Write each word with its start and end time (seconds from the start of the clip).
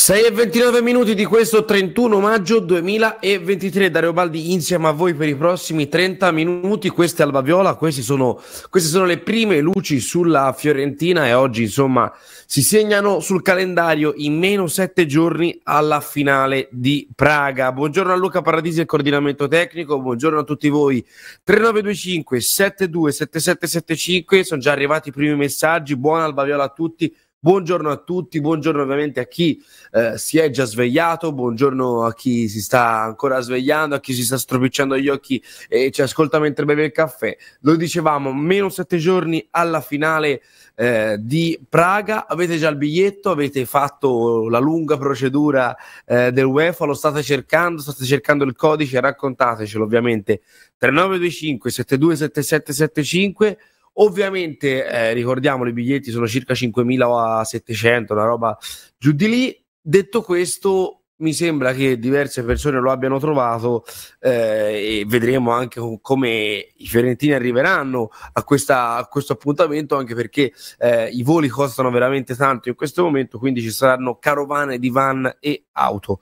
6 0.00 0.24
e 0.24 0.30
29 0.30 0.80
minuti 0.80 1.14
di 1.14 1.26
questo 1.26 1.66
31 1.66 2.20
maggio 2.20 2.58
2023. 2.60 3.90
Dario 3.90 4.14
Baldi 4.14 4.50
insieme 4.50 4.88
a 4.88 4.92
voi 4.92 5.12
per 5.12 5.28
i 5.28 5.36
prossimi 5.36 5.90
30 5.90 6.30
minuti. 6.30 6.88
Questa 6.88 7.22
è 7.22 7.26
Alba 7.26 7.42
Viola, 7.42 7.78
sono, 7.78 8.40
queste 8.70 8.88
sono 8.88 9.04
le 9.04 9.18
prime 9.18 9.60
luci 9.60 10.00
sulla 10.00 10.54
Fiorentina 10.56 11.26
e 11.26 11.34
oggi 11.34 11.64
insomma 11.64 12.10
si 12.46 12.62
segnano 12.62 13.20
sul 13.20 13.42
calendario 13.42 14.14
in 14.16 14.38
meno 14.38 14.68
7 14.68 15.04
giorni 15.04 15.60
alla 15.64 16.00
finale 16.00 16.68
di 16.72 17.06
Praga. 17.14 17.70
Buongiorno 17.70 18.10
a 18.10 18.16
Luca 18.16 18.40
Paradisi 18.40 18.80
il 18.80 18.86
coordinamento 18.86 19.48
tecnico, 19.48 20.00
buongiorno 20.00 20.38
a 20.38 20.44
tutti 20.44 20.70
voi. 20.70 21.04
3925 21.44 22.40
72 22.40 23.12
7775, 23.12 24.44
sono 24.44 24.62
già 24.62 24.72
arrivati 24.72 25.10
i 25.10 25.12
primi 25.12 25.36
messaggi. 25.36 25.94
Buona 25.94 26.24
Alba 26.24 26.44
Viola 26.44 26.64
a 26.64 26.68
tutti. 26.70 27.14
Buongiorno 27.42 27.88
a 27.88 27.96
tutti, 27.96 28.38
buongiorno 28.38 28.82
ovviamente 28.82 29.18
a 29.18 29.24
chi 29.24 29.64
eh, 29.92 30.18
si 30.18 30.36
è 30.36 30.50
già 30.50 30.66
svegliato, 30.66 31.32
buongiorno 31.32 32.04
a 32.04 32.12
chi 32.12 32.50
si 32.50 32.60
sta 32.60 33.00
ancora 33.00 33.40
svegliando, 33.40 33.94
a 33.94 34.00
chi 34.00 34.12
si 34.12 34.24
sta 34.24 34.36
stropicciando 34.36 34.98
gli 34.98 35.08
occhi 35.08 35.42
e 35.66 35.90
ci 35.90 36.02
ascolta 36.02 36.38
mentre 36.38 36.66
beve 36.66 36.84
il 36.84 36.92
caffè. 36.92 37.34
Lo 37.60 37.76
dicevamo, 37.76 38.30
meno 38.34 38.68
sette 38.68 38.98
giorni 38.98 39.48
alla 39.52 39.80
finale 39.80 40.42
eh, 40.74 41.16
di 41.18 41.58
Praga, 41.66 42.26
avete 42.28 42.58
già 42.58 42.68
il 42.68 42.76
biglietto, 42.76 43.30
avete 43.30 43.64
fatto 43.64 44.46
la 44.50 44.58
lunga 44.58 44.98
procedura 44.98 45.74
eh, 46.04 46.32
del 46.32 46.44
UEFA, 46.44 46.84
lo 46.84 46.92
state 46.92 47.22
cercando, 47.22 47.80
state 47.80 48.04
cercando 48.04 48.44
il 48.44 48.54
codice, 48.54 49.00
raccontatecelo 49.00 49.82
ovviamente. 49.82 50.42
3925 50.76 51.70
727775 51.70 53.58
Ovviamente, 53.94 54.86
eh, 54.86 55.12
ricordiamo, 55.12 55.66
i 55.66 55.72
biglietti 55.72 56.10
sono 56.10 56.26
circa 56.26 56.54
5.700, 56.54 58.12
una 58.12 58.24
roba 58.24 58.56
giù 58.96 59.12
di 59.12 59.28
lì. 59.28 59.64
Detto 59.82 60.22
questo, 60.22 61.00
mi 61.20 61.32
sembra 61.32 61.72
che 61.72 61.98
diverse 61.98 62.42
persone 62.42 62.80
lo 62.80 62.90
abbiano 62.90 63.18
trovato 63.18 63.84
eh, 64.20 65.00
e 65.00 65.04
vedremo 65.06 65.50
anche 65.52 65.80
come 66.00 66.66
i 66.76 66.86
fiorentini 66.86 67.32
arriveranno 67.32 68.10
a, 68.32 68.44
questa, 68.44 68.96
a 68.96 69.06
questo 69.06 69.34
appuntamento 69.34 69.96
anche 69.96 70.14
perché 70.14 70.52
eh, 70.78 71.08
i 71.08 71.22
voli 71.22 71.48
costano 71.48 71.90
veramente 71.90 72.34
tanto 72.34 72.68
in 72.68 72.74
questo 72.74 73.02
momento 73.02 73.38
quindi 73.38 73.60
ci 73.60 73.70
saranno 73.70 74.18
carovane 74.18 74.78
di 74.78 74.90
van 74.90 75.36
e 75.40 75.64
auto 75.72 76.20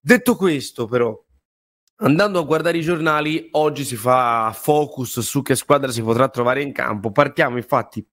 detto 0.00 0.36
questo 0.36 0.86
però 0.86 1.18
Andando 2.00 2.38
a 2.38 2.44
guardare 2.44 2.78
i 2.78 2.82
giornali, 2.82 3.48
oggi 3.52 3.84
si 3.84 3.96
fa 3.96 4.52
focus 4.54 5.18
su 5.18 5.42
che 5.42 5.56
squadra 5.56 5.90
si 5.90 6.00
potrà 6.00 6.28
trovare 6.28 6.62
in 6.62 6.70
campo. 6.70 7.10
Partiamo 7.10 7.56
infatti 7.56 8.06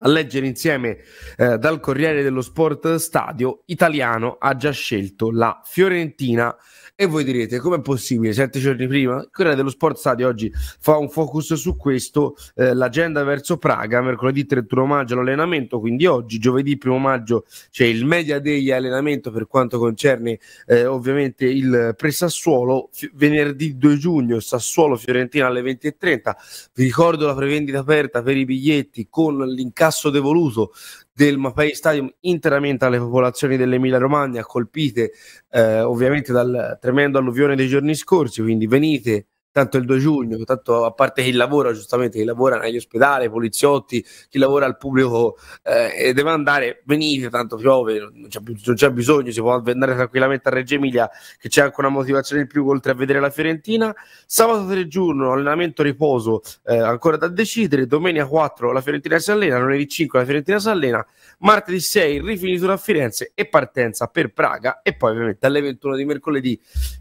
a 0.00 0.08
leggere 0.08 0.46
insieme 0.46 0.98
eh, 1.38 1.56
dal 1.56 1.80
Corriere 1.80 2.22
dello 2.22 2.42
Sport 2.42 2.96
Stadio 2.96 3.62
italiano 3.64 4.36
ha 4.38 4.54
già 4.56 4.72
scelto 4.72 5.30
la 5.30 5.58
Fiorentina 5.64 6.54
e 7.00 7.06
voi 7.06 7.22
direte, 7.22 7.60
com'è 7.60 7.80
possibile? 7.80 8.32
Sette 8.32 8.58
giorni 8.58 8.88
prima? 8.88 9.20
Il 9.20 9.28
Corriere 9.30 9.54
dello 9.54 9.70
Sport 9.70 9.98
Stadio 9.98 10.26
oggi 10.26 10.52
fa 10.52 10.96
un 10.96 11.08
focus 11.08 11.54
su 11.54 11.76
questo, 11.76 12.34
eh, 12.56 12.74
l'agenda 12.74 13.22
verso 13.22 13.56
Praga, 13.56 14.02
mercoledì 14.02 14.44
31 14.44 14.84
maggio 14.84 15.14
l'allenamento, 15.14 15.78
quindi 15.78 16.06
oggi, 16.06 16.40
giovedì 16.40 16.76
1 16.82 16.98
maggio, 16.98 17.44
c'è 17.70 17.84
il 17.84 18.04
Media 18.04 18.40
Day 18.40 18.72
allenamento 18.72 19.30
per 19.30 19.46
quanto 19.46 19.78
concerne 19.78 20.40
eh, 20.66 20.86
ovviamente 20.86 21.44
il 21.44 21.94
pre-Sassuolo, 21.96 22.88
F- 22.90 23.12
venerdì 23.14 23.78
2 23.78 23.96
giugno 23.96 24.40
Sassuolo-Fiorentina 24.40 25.46
alle 25.46 25.62
20.30, 25.62 26.32
vi 26.74 26.82
ricordo 26.82 27.26
la 27.26 27.34
prevendita 27.36 27.78
aperta 27.78 28.24
per 28.24 28.36
i 28.36 28.44
biglietti 28.44 29.06
con 29.08 29.38
l'incasso 29.46 30.10
devoluto 30.10 30.72
del 31.18 31.36
Mapei 31.36 31.74
Stadium 31.74 32.08
interamente 32.20 32.84
alle 32.84 32.98
popolazioni 32.98 33.56
dell'Emilia 33.56 33.98
Romagna 33.98 34.44
colpite 34.44 35.10
eh, 35.50 35.80
ovviamente 35.80 36.30
dal 36.30 36.78
tremendo 36.80 37.18
alluvione 37.18 37.56
dei 37.56 37.66
giorni 37.66 37.96
scorsi, 37.96 38.40
quindi 38.40 38.68
venite 38.68 39.26
tanto 39.50 39.76
il 39.76 39.84
2 39.84 39.98
giugno, 39.98 40.38
tanto 40.44 40.84
a 40.84 40.92
parte 40.92 41.22
chi 41.22 41.32
lavora, 41.32 41.72
giustamente 41.72 42.18
chi 42.18 42.24
lavora 42.24 42.58
negli 42.58 42.76
ospedali, 42.76 43.28
poliziotti, 43.28 44.04
chi 44.28 44.38
lavora 44.38 44.66
al 44.66 44.76
pubblico 44.76 45.36
eh, 45.62 46.08
e 46.08 46.12
deve 46.12 46.30
andare, 46.30 46.82
venite, 46.84 47.28
tanto 47.30 47.56
piove, 47.56 47.98
non 47.98 48.26
c'è, 48.28 48.40
non 48.44 48.74
c'è, 48.74 48.90
bisogno, 48.90 49.30
si 49.30 49.40
può 49.40 49.54
andare 49.54 49.94
tranquillamente 49.94 50.48
a 50.48 50.52
Reggio 50.52 50.74
Emilia 50.74 51.10
che 51.38 51.48
c'è 51.48 51.62
anche 51.62 51.76
una 51.78 51.88
motivazione 51.88 52.42
in 52.42 52.48
più 52.48 52.66
oltre 52.68 52.92
a 52.92 52.94
vedere 52.94 53.20
la 53.20 53.30
Fiorentina. 53.30 53.94
Sabato 54.26 54.66
3 54.66 54.86
giugno, 54.86 55.32
allenamento 55.32 55.82
riposo 55.82 56.42
eh, 56.64 56.78
ancora 56.78 57.16
da 57.16 57.28
decidere, 57.28 57.86
domenica 57.86 58.26
4 58.26 58.72
la 58.72 58.80
Fiorentina 58.80 59.18
si 59.18 59.30
allena, 59.30 59.58
lunedì 59.58 59.88
5 59.88 60.18
la 60.18 60.24
Fiorentina 60.24 60.58
si 60.58 60.68
allena, 60.68 61.06
martedì 61.38 61.80
6 61.80 62.20
rifinitura 62.20 62.74
a 62.74 62.76
Firenze 62.76 63.32
e 63.34 63.46
partenza 63.46 64.06
per 64.06 64.32
Praga 64.32 64.82
e 64.82 64.94
poi 64.94 65.12
ovviamente 65.12 65.46
alle 65.46 65.60
21 65.60 65.96
di 65.96 66.04
mercoledì 66.04 66.60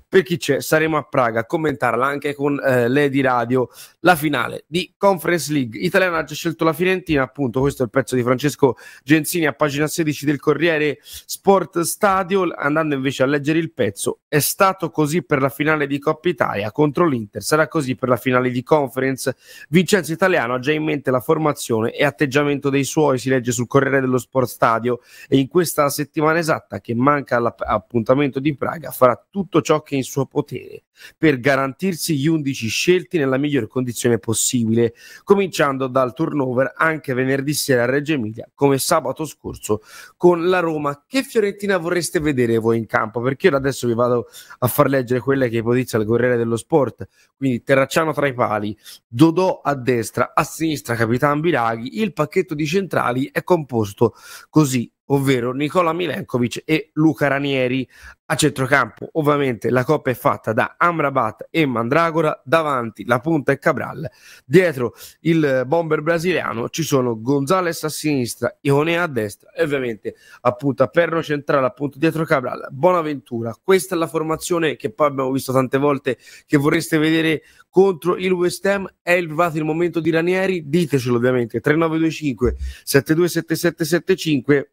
per 0.10 0.24
chi 0.24 0.38
c'è 0.38 0.62
saremo 0.62 0.98
a 0.98 1.04
Praga 1.04 1.42
a 1.42 1.46
commentarla 1.46 2.06
anche 2.06 2.34
con 2.34 2.60
eh, 2.64 2.88
Lady 2.88 3.20
Radio 3.22 3.70
la 4.02 4.16
finale 4.16 4.64
di 4.68 4.94
Conference 4.98 5.52
League. 5.52 5.80
Italiana 5.80 6.20
ha 6.20 6.24
già 6.24 6.34
scelto 6.34 6.64
la 6.64 6.72
Fiorentina 6.72 7.24
appunto 7.24 7.60
questo 7.60 7.82
è 7.82 7.86
il 7.86 7.92
pezzo 7.92 8.16
di 8.16 8.24
Francesco 8.24 8.78
Genzini 9.04 9.46
a 9.48 9.54
pagina 9.54 9.88
16 9.88 10.26
del 10.26 10.40
Corriere 10.40 11.00
Sport 11.02 11.82
Stadio. 11.82 12.48
Andando 12.56 12.96
invece 12.96 13.24
a 13.24 13.26
leggere 13.26 13.60
il 13.60 13.74
pezzo 13.74 14.20
è 14.30 14.40
stato 14.40 14.90
così 14.90 15.24
per 15.24 15.42
la 15.42 15.50
finale 15.50 15.88
di 15.88 16.00
Coppa 16.00 16.30
Italia 16.30 16.72
contro 16.72 17.06
l'Inter 17.06 17.44
sarà 17.44 17.68
così 17.68 17.96
per 17.96 18.08
la 18.08 18.18
finale 18.18 18.50
di 18.50 18.64
Conference. 18.64 19.36
Vincenzo 19.70 20.14
Italiano 20.14 20.54
ha 20.54 20.60
già 20.60 20.72
in 20.72 20.84
mente 20.84 21.12
la 21.12 21.20
formazione 21.20 21.92
e 21.92 22.06
atteggiamento 22.06 22.70
dei 22.70 22.86
suoi 22.86 23.18
si 23.18 23.30
legge 23.30 23.52
sul 23.52 23.68
Corriere 23.68 24.00
dello 24.00 24.18
Sport 24.18 24.48
Stadio. 24.48 25.00
E 25.28 25.38
in 25.38 25.50
questa 25.50 25.90
settimana 25.90 26.40
esatta 26.40 26.80
che 26.80 26.96
manca 26.96 27.36
all'appuntamento 27.36 28.40
di 28.40 28.56
Praga 28.56 28.92
farà 28.92 29.22
tutto 29.30 29.62
ciò 29.62 29.82
che 29.82 29.96
in 29.98 30.04
suo 30.04 30.26
potere 30.26 30.84
per 31.18 31.40
garantirsi 31.40 32.16
gli 32.18 32.28
11 32.28 32.68
scelti 32.68 33.18
nella 33.18 33.38
miglior 33.38 33.68
condizione 33.68 34.18
possibile, 34.18 34.94
cominciando 35.24 35.88
dal 35.88 36.14
turnover 36.14 36.74
anche 36.76 37.14
venerdì 37.14 37.54
sera 37.54 37.84
a 37.84 37.86
Reggio 37.86 38.14
Emilia, 38.14 38.50
come 38.54 38.78
sabato 38.78 39.26
scorso 39.26 39.82
con 40.16 40.48
la 40.48 40.60
Roma. 40.60 41.04
Che 41.08 41.24
Fiorentina 41.24 41.78
vorreste 41.78 42.20
vedere 42.20 42.58
voi 42.58 42.78
in 42.78 42.86
campo? 42.86 43.22
Perché 43.22 43.48
io 43.48 43.56
adesso 43.56 43.88
vi 43.88 43.94
vado 43.94 44.28
a 44.60 44.68
far 44.68 44.90
leggere 44.90 45.20
quelle 45.20 45.50
che 45.50 45.58
ipotizza 45.58 45.98
il 45.98 46.06
Corriere 46.06 46.38
dello 46.38 46.58
Sport, 46.58 47.08
quindi 47.36 47.64
Terracciano 47.64 48.14
tra 48.14 48.28
i 48.28 48.34
pali, 48.34 48.78
Dodò 49.08 49.62
a 49.64 49.76
destra, 49.76 50.32
a 50.34 50.44
sinistra 50.44 50.96
Capitan 50.96 51.40
Biraghi, 51.40 52.02
il 52.02 52.14
pacchetto 52.14 52.54
di 52.54 52.66
centrali 52.66 53.30
è 53.32 53.44
composto 53.44 54.14
così 54.50 54.90
ovvero 55.08 55.52
Nicola 55.52 55.94
Milenkovic 55.94 56.64
e 56.66 56.92
Luca 56.94 57.28
Ranieri 57.28 57.88
a 58.30 58.36
centrocampo. 58.36 59.10
Ovviamente 59.14 59.70
la 59.70 59.84
coppia 59.84 60.12
è 60.12 60.16
fatta 60.16 60.54
da 60.54 60.76
Amrabat 60.78 61.48
e 61.50 61.66
Mandragora, 61.66 62.42
davanti 62.44 63.06
la 63.06 63.20
punta 63.20 63.52
e 63.52 63.60
Cabral, 63.60 64.10
dietro 64.46 64.94
il 65.22 65.64
bomber 65.66 66.02
brasiliano 66.02 66.70
ci 66.70 66.84
sono 66.84 67.22
Gonzales 67.22 67.84
a 67.84 67.90
sinistra, 67.90 68.58
Ionea 68.62 69.04
a 69.04 69.08
destra 69.08 69.52
e 69.52 69.64
ovviamente 69.64 70.16
appunto 70.42 70.84
a 70.84 70.88
perno 70.88 71.24
centrale 71.24 71.66
appunto 71.66 71.98
dietro 71.98 72.26
Cabral, 72.26 72.68
Bonaventura. 72.72 73.56
Questa 73.62 73.96
è 73.96 73.98
la 73.98 74.08
formazione 74.08 74.76
che 74.76 74.92
poi 74.92 75.08
abbiamo 75.08 75.32
visto 75.32 75.54
tante 75.54 75.78
volte 75.78 76.18
che 76.46 76.58
vorreste 76.58 76.98
vedere 76.98 77.44
contro 77.70 78.18
il 78.18 78.32
West 78.32 78.66
Ham. 78.66 78.88
È 79.02 79.14
arrivato 79.14 79.58
il 79.58 79.64
momento 79.64 80.00
di 80.00 80.10
Ranieri? 80.10 80.68
Ditecelo 80.68 81.16
ovviamente 81.16 81.60
3925 81.60 82.56
727775 82.84 84.72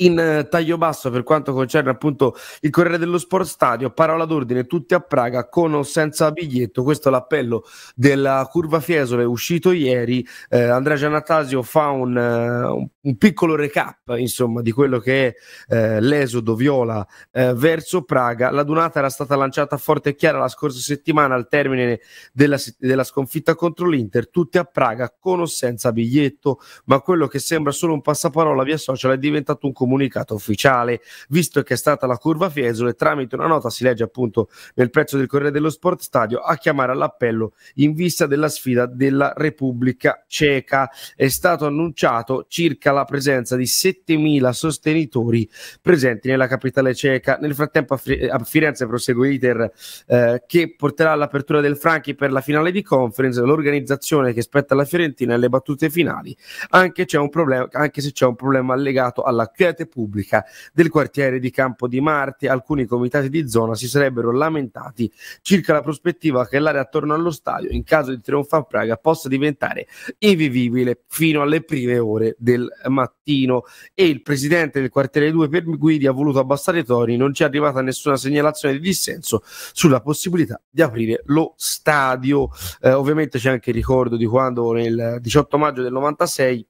in 0.00 0.18
eh, 0.18 0.48
taglio 0.48 0.76
basso 0.76 1.10
per 1.10 1.22
quanto 1.22 1.52
concerne 1.52 1.90
appunto 1.90 2.36
il 2.60 2.70
Corriere 2.70 2.98
dello 2.98 3.18
Sport 3.18 3.46
Stadio, 3.46 3.90
parola 3.90 4.24
d'ordine 4.24 4.66
tutti 4.66 4.94
a 4.94 5.00
Praga 5.00 5.48
con 5.48 5.74
o 5.74 5.82
senza 5.82 6.30
biglietto, 6.30 6.82
questo 6.82 7.08
è 7.08 7.10
l'appello 7.10 7.64
della 7.94 8.46
curva 8.50 8.80
Fiesole 8.80 9.24
uscito 9.24 9.72
ieri, 9.72 10.26
eh, 10.48 10.62
Andrea 10.62 10.96
Giannatasio 10.96 11.62
fa 11.62 11.88
un, 11.88 12.16
uh, 12.16 12.90
un, 13.00 13.16
piccolo 13.16 13.54
recap 13.54 14.14
insomma 14.16 14.62
di 14.62 14.72
quello 14.72 14.98
che 14.98 15.28
è 15.28 15.34
eh, 15.68 16.00
l'esodo 16.00 16.54
viola 16.54 17.06
eh, 17.32 17.54
verso 17.54 18.02
Praga, 18.02 18.50
la 18.50 18.62
donata 18.62 18.98
era 18.98 19.10
stata 19.10 19.36
lanciata 19.36 19.76
forte 19.76 20.10
e 20.10 20.14
chiara 20.14 20.38
la 20.38 20.48
scorsa 20.48 20.80
settimana 20.80 21.34
al 21.34 21.48
termine 21.48 22.00
della, 22.32 22.58
della 22.78 23.04
sconfitta 23.04 23.54
contro 23.54 23.88
l'Inter, 23.88 24.28
tutti 24.30 24.58
a 24.58 24.64
Praga 24.64 25.14
con 25.18 25.40
o 25.40 25.46
senza 25.46 25.92
biglietto, 25.92 26.60
ma 26.86 27.00
quello 27.00 27.26
che 27.26 27.38
sembra 27.38 27.72
solo 27.72 27.92
un 27.92 28.00
passaparola 28.00 28.62
via 28.62 28.78
social 28.78 29.12
è 29.12 29.18
diventato 29.18 29.66
un 29.66 29.72
comunicato 29.72 29.88
comunicato 29.90 30.34
ufficiale, 30.34 31.00
visto 31.28 31.62
che 31.62 31.74
è 31.74 31.76
stata 31.76 32.06
la 32.06 32.16
curva 32.16 32.48
Fiesole, 32.48 32.94
tramite 32.94 33.34
una 33.34 33.48
nota 33.48 33.70
si 33.70 33.82
legge 33.82 34.04
appunto 34.04 34.48
nel 34.74 34.90
prezzo 34.90 35.16
del 35.16 35.26
Corriere 35.26 35.50
dello 35.50 35.70
Sport 35.70 36.00
Stadio 36.00 36.38
a 36.38 36.56
chiamare 36.56 36.92
all'appello 36.92 37.54
in 37.74 37.94
vista 37.94 38.26
della 38.26 38.48
sfida 38.48 38.86
della 38.86 39.32
Repubblica 39.36 40.24
Ceca. 40.28 40.90
È 41.16 41.26
stato 41.28 41.66
annunciato 41.66 42.46
circa 42.48 42.92
la 42.92 43.04
presenza 43.04 43.56
di 43.56 43.64
7.000 43.64 44.50
sostenitori 44.50 45.48
presenti 45.80 46.28
nella 46.28 46.46
capitale 46.46 46.94
ceca. 46.94 47.38
Nel 47.40 47.54
frattempo 47.54 47.94
a, 47.94 47.98
Firenze 48.44 48.86
prosegue 48.86 49.28
l'iter 49.28 49.72
eh, 50.06 50.44
che 50.46 50.74
porterà 50.76 51.12
all'apertura 51.12 51.60
del 51.60 51.76
Franchi 51.76 52.14
per 52.14 52.30
la 52.30 52.40
finale 52.40 52.70
di 52.70 52.82
conference, 52.82 53.40
l'organizzazione 53.40 54.32
che 54.32 54.42
spetta 54.42 54.74
alla 54.74 54.84
Fiorentina 54.84 55.34
e 55.34 55.38
le 55.38 55.48
battute 55.48 55.90
finali, 55.90 56.36
anche, 56.70 57.04
c'è 57.04 57.18
un 57.18 57.28
problema, 57.28 57.68
anche 57.72 58.00
se 58.00 58.12
c'è 58.12 58.26
un 58.26 58.36
problema 58.36 58.74
legato 58.74 59.22
alla 59.22 59.50
QR 59.50 59.69
rete 59.70 59.86
pubblica 59.86 60.44
del 60.72 60.88
quartiere 60.88 61.38
di 61.38 61.50
Campo 61.50 61.88
di 61.88 62.00
Marte. 62.00 62.48
Alcuni 62.48 62.84
comitati 62.84 63.28
di 63.28 63.48
zona 63.48 63.74
si 63.74 63.88
sarebbero 63.88 64.32
lamentati 64.32 65.10
circa 65.42 65.72
la 65.72 65.80
prospettiva 65.80 66.46
che 66.46 66.58
l'area 66.58 66.82
attorno 66.82 67.14
allo 67.14 67.30
stadio, 67.30 67.70
in 67.70 67.84
caso 67.84 68.14
di 68.14 68.20
trionfo 68.20 68.56
a 68.56 68.62
Praga, 68.62 68.96
possa 68.96 69.28
diventare 69.28 69.86
invivibile 70.18 71.02
fino 71.08 71.42
alle 71.42 71.62
prime 71.62 71.98
ore 71.98 72.36
del 72.38 72.68
mattino. 72.88 73.64
E 73.94 74.06
il 74.06 74.22
presidente 74.22 74.80
del 74.80 74.90
quartiere 74.90 75.30
2 75.30 75.48
per 75.48 75.64
Guidi 75.64 76.06
ha 76.06 76.12
voluto 76.12 76.38
abbassare 76.38 76.80
i 76.80 76.84
toni, 76.84 77.16
non 77.16 77.32
ci 77.32 77.42
è 77.42 77.46
arrivata 77.46 77.80
nessuna 77.80 78.16
segnalazione 78.16 78.74
di 78.74 78.80
dissenso 78.80 79.42
sulla 79.44 80.00
possibilità 80.00 80.60
di 80.68 80.82
aprire 80.82 81.22
lo 81.26 81.54
stadio. 81.56 82.48
Eh, 82.80 82.92
ovviamente 82.92 83.38
c'è 83.38 83.50
anche 83.50 83.70
il 83.70 83.76
ricordo 83.76 84.16
di 84.16 84.26
quando 84.26 84.72
nel 84.72 85.18
18 85.20 85.58
maggio 85.58 85.82
del 85.82 85.92
96 85.92 86.66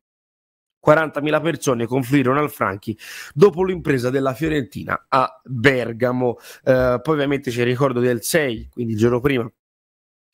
40.000 0.85 1.43
persone 1.43 1.87
confluirono 1.87 2.41
al 2.41 2.51
Franchi 2.51 2.97
dopo 3.35 3.65
l'impresa 3.65 4.11
della 4.11 4.35
Fiorentina 4.35 5.07
a 5.09 5.41
Bergamo. 5.45 6.39
Eh, 6.65 7.01
poi 7.03 7.15
ovviamente 7.15 7.51
c'è 7.51 7.61
il 7.61 7.67
ricordo 7.67 8.01
del 8.01 8.23
6, 8.23 8.69
quindi 8.73 8.93
il 8.93 8.99
giorno 8.99 9.21
prima, 9.21 9.51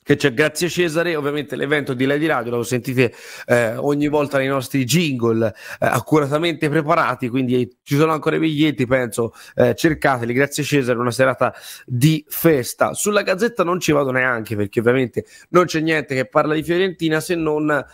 che 0.07 0.15
c'è 0.15 0.33
Grazie 0.33 0.69
Cesare, 0.69 1.17
ovviamente 1.17 1.57
l'evento 1.57 1.93
di 1.93 2.05
Lady 2.05 2.27
Radio 2.27 2.53
lo 2.53 2.63
sentite 2.63 3.13
eh, 3.47 3.75
ogni 3.75 4.07
volta 4.07 4.39
nei 4.39 4.47
nostri 4.47 4.85
jingle 4.85 5.49
eh, 5.49 5.53
accuratamente 5.81 6.69
preparati, 6.69 7.29
quindi 7.29 7.79
ci 7.83 7.97
sono 7.97 8.13
ancora 8.13 8.37
i 8.37 8.39
biglietti, 8.39 8.87
penso, 8.87 9.35
eh, 9.57 9.75
cercateli, 9.75 10.33
Grazie 10.33 10.63
Cesare, 10.63 10.97
una 10.97 11.11
serata 11.11 11.53
di 11.85 12.25
festa. 12.29 12.95
Sulla 12.95 13.23
Gazzetta 13.23 13.65
non 13.65 13.81
ci 13.81 13.91
vado 13.91 14.13
neanche 14.13 14.55
perché 14.55 14.79
ovviamente 14.79 15.25
non 15.49 15.65
c'è 15.65 15.81
niente 15.81 16.15
che 16.15 16.27
parla 16.27 16.55
di 16.55 16.63
Fiorentina 16.63 17.19
se 17.19 17.35
non 17.35 17.85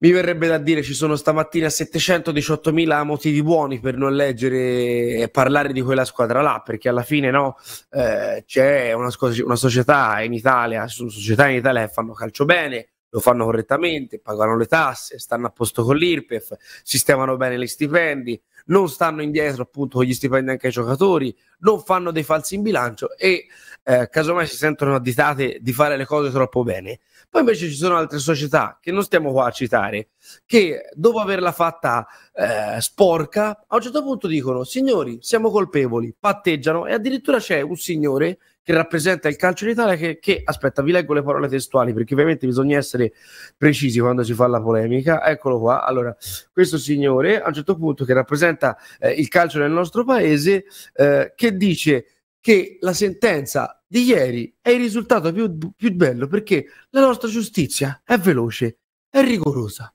mi 0.00 0.12
verrebbe 0.12 0.46
da 0.46 0.58
dire 0.58 0.82
ci 0.82 0.94
sono 0.94 1.16
stamattina 1.16 1.66
718.000 1.66 3.04
motivi 3.04 3.42
buoni 3.42 3.80
per 3.80 3.96
non 3.96 4.14
leggere 4.14 5.16
e 5.16 5.28
parlare 5.30 5.72
di 5.72 5.80
quella 5.80 6.04
squadra 6.04 6.40
là, 6.40 6.62
perché 6.64 6.88
alla 6.88 7.02
fine 7.02 7.30
no, 7.30 7.56
eh, 7.90 8.44
c'è 8.46 8.92
una, 8.92 9.10
una, 9.44 9.56
società 9.56 10.20
in 10.22 10.32
Italia, 10.32 10.86
sono 10.86 11.08
società 11.08 11.48
in 11.48 11.56
Italia 11.56 11.86
che 11.86 11.92
fanno 11.92 12.12
calcio 12.12 12.44
bene, 12.44 12.88
lo 13.10 13.20
fanno 13.20 13.44
correttamente, 13.44 14.20
pagano 14.20 14.56
le 14.56 14.66
tasse, 14.66 15.18
stanno 15.18 15.46
a 15.46 15.50
posto 15.50 15.82
con 15.82 15.96
l'IRPEF, 15.96 16.56
sistemano 16.82 17.36
bene 17.36 17.58
gli 17.58 17.66
stipendi, 17.66 18.40
non 18.68 18.88
stanno 18.88 19.22
indietro 19.22 19.62
appunto 19.62 19.98
con 19.98 20.06
gli 20.06 20.14
stipendi 20.14 20.50
anche 20.50 20.66
ai 20.68 20.72
giocatori, 20.72 21.34
non 21.60 21.80
fanno 21.80 22.10
dei 22.10 22.22
falsi 22.22 22.54
in 22.54 22.62
bilancio 22.62 23.16
e 23.16 23.46
eh, 23.82 24.08
casomai 24.10 24.46
si 24.46 24.56
sentono 24.56 24.94
additate 24.94 25.58
di 25.60 25.72
fare 25.72 25.96
le 25.96 26.04
cose 26.04 26.30
troppo 26.30 26.62
bene. 26.62 27.00
Poi 27.30 27.40
invece 27.40 27.68
ci 27.68 27.74
sono 27.74 27.96
altre 27.96 28.18
società 28.18 28.78
che 28.80 28.90
non 28.90 29.02
stiamo 29.02 29.32
qua 29.32 29.46
a 29.46 29.50
citare, 29.50 30.08
che 30.46 30.88
dopo 30.94 31.20
averla 31.20 31.52
fatta 31.52 32.06
eh, 32.32 32.80
sporca, 32.80 33.64
a 33.66 33.76
un 33.76 33.82
certo 33.82 34.02
punto 34.02 34.26
dicono, 34.26 34.64
signori, 34.64 35.18
siamo 35.20 35.50
colpevoli, 35.50 36.14
patteggiano 36.18 36.86
e 36.86 36.92
addirittura 36.92 37.38
c'è 37.38 37.60
un 37.60 37.76
signore 37.76 38.38
che 38.68 38.74
rappresenta 38.74 39.28
il 39.28 39.36
calcio 39.36 39.64
in 39.64 39.70
Italia 39.70 39.96
che, 39.96 40.18
che, 40.18 40.42
aspetta, 40.44 40.82
vi 40.82 40.92
leggo 40.92 41.14
le 41.14 41.22
parole 41.22 41.48
testuali 41.48 41.94
perché 41.94 42.12
ovviamente 42.12 42.46
bisogna 42.46 42.76
essere 42.76 43.14
precisi 43.56 43.98
quando 43.98 44.22
si 44.22 44.34
fa 44.34 44.46
la 44.46 44.60
polemica. 44.60 45.26
Eccolo 45.26 45.58
qua. 45.58 45.86
Allora, 45.86 46.14
questo 46.52 46.76
signore 46.76 47.40
a 47.40 47.48
un 47.48 47.54
certo 47.54 47.76
punto 47.76 48.04
che 48.04 48.12
rappresenta 48.12 48.76
eh, 48.98 49.12
il 49.12 49.28
calcio 49.28 49.58
nel 49.58 49.70
nostro 49.70 50.04
paese, 50.04 50.66
eh, 50.92 51.32
che 51.34 51.56
dice 51.56 52.26
che 52.42 52.76
la 52.82 52.92
sentenza 52.92 53.82
di 53.86 54.02
ieri 54.02 54.54
è 54.60 54.68
il 54.68 54.80
risultato 54.80 55.32
più, 55.32 55.56
più 55.74 55.94
bello 55.94 56.26
perché 56.26 56.66
la 56.90 57.00
nostra 57.00 57.30
giustizia 57.30 58.02
è 58.04 58.18
veloce, 58.18 58.80
è 59.08 59.22
rigorosa. 59.22 59.90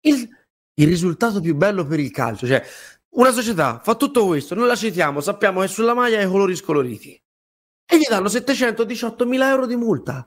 Il, 0.00 0.28
il 0.74 0.86
risultato 0.86 1.40
più 1.40 1.54
bello 1.54 1.86
per 1.86 2.00
il 2.00 2.10
calcio, 2.10 2.46
cioè 2.46 2.62
una 3.12 3.30
società 3.30 3.80
fa 3.82 3.94
tutto 3.94 4.26
questo, 4.26 4.54
noi 4.54 4.66
la 4.66 4.76
citiamo, 4.76 5.22
sappiamo 5.22 5.62
che 5.62 5.68
sulla 5.68 5.94
maglia 5.94 6.18
hai 6.18 6.26
i 6.26 6.30
colori 6.30 6.54
scoloriti 6.54 7.21
e 7.92 7.98
gli 7.98 8.06
danno 8.08 8.28
718 8.28 9.26
mila 9.26 9.50
euro 9.50 9.66
di 9.66 9.76
multa. 9.76 10.26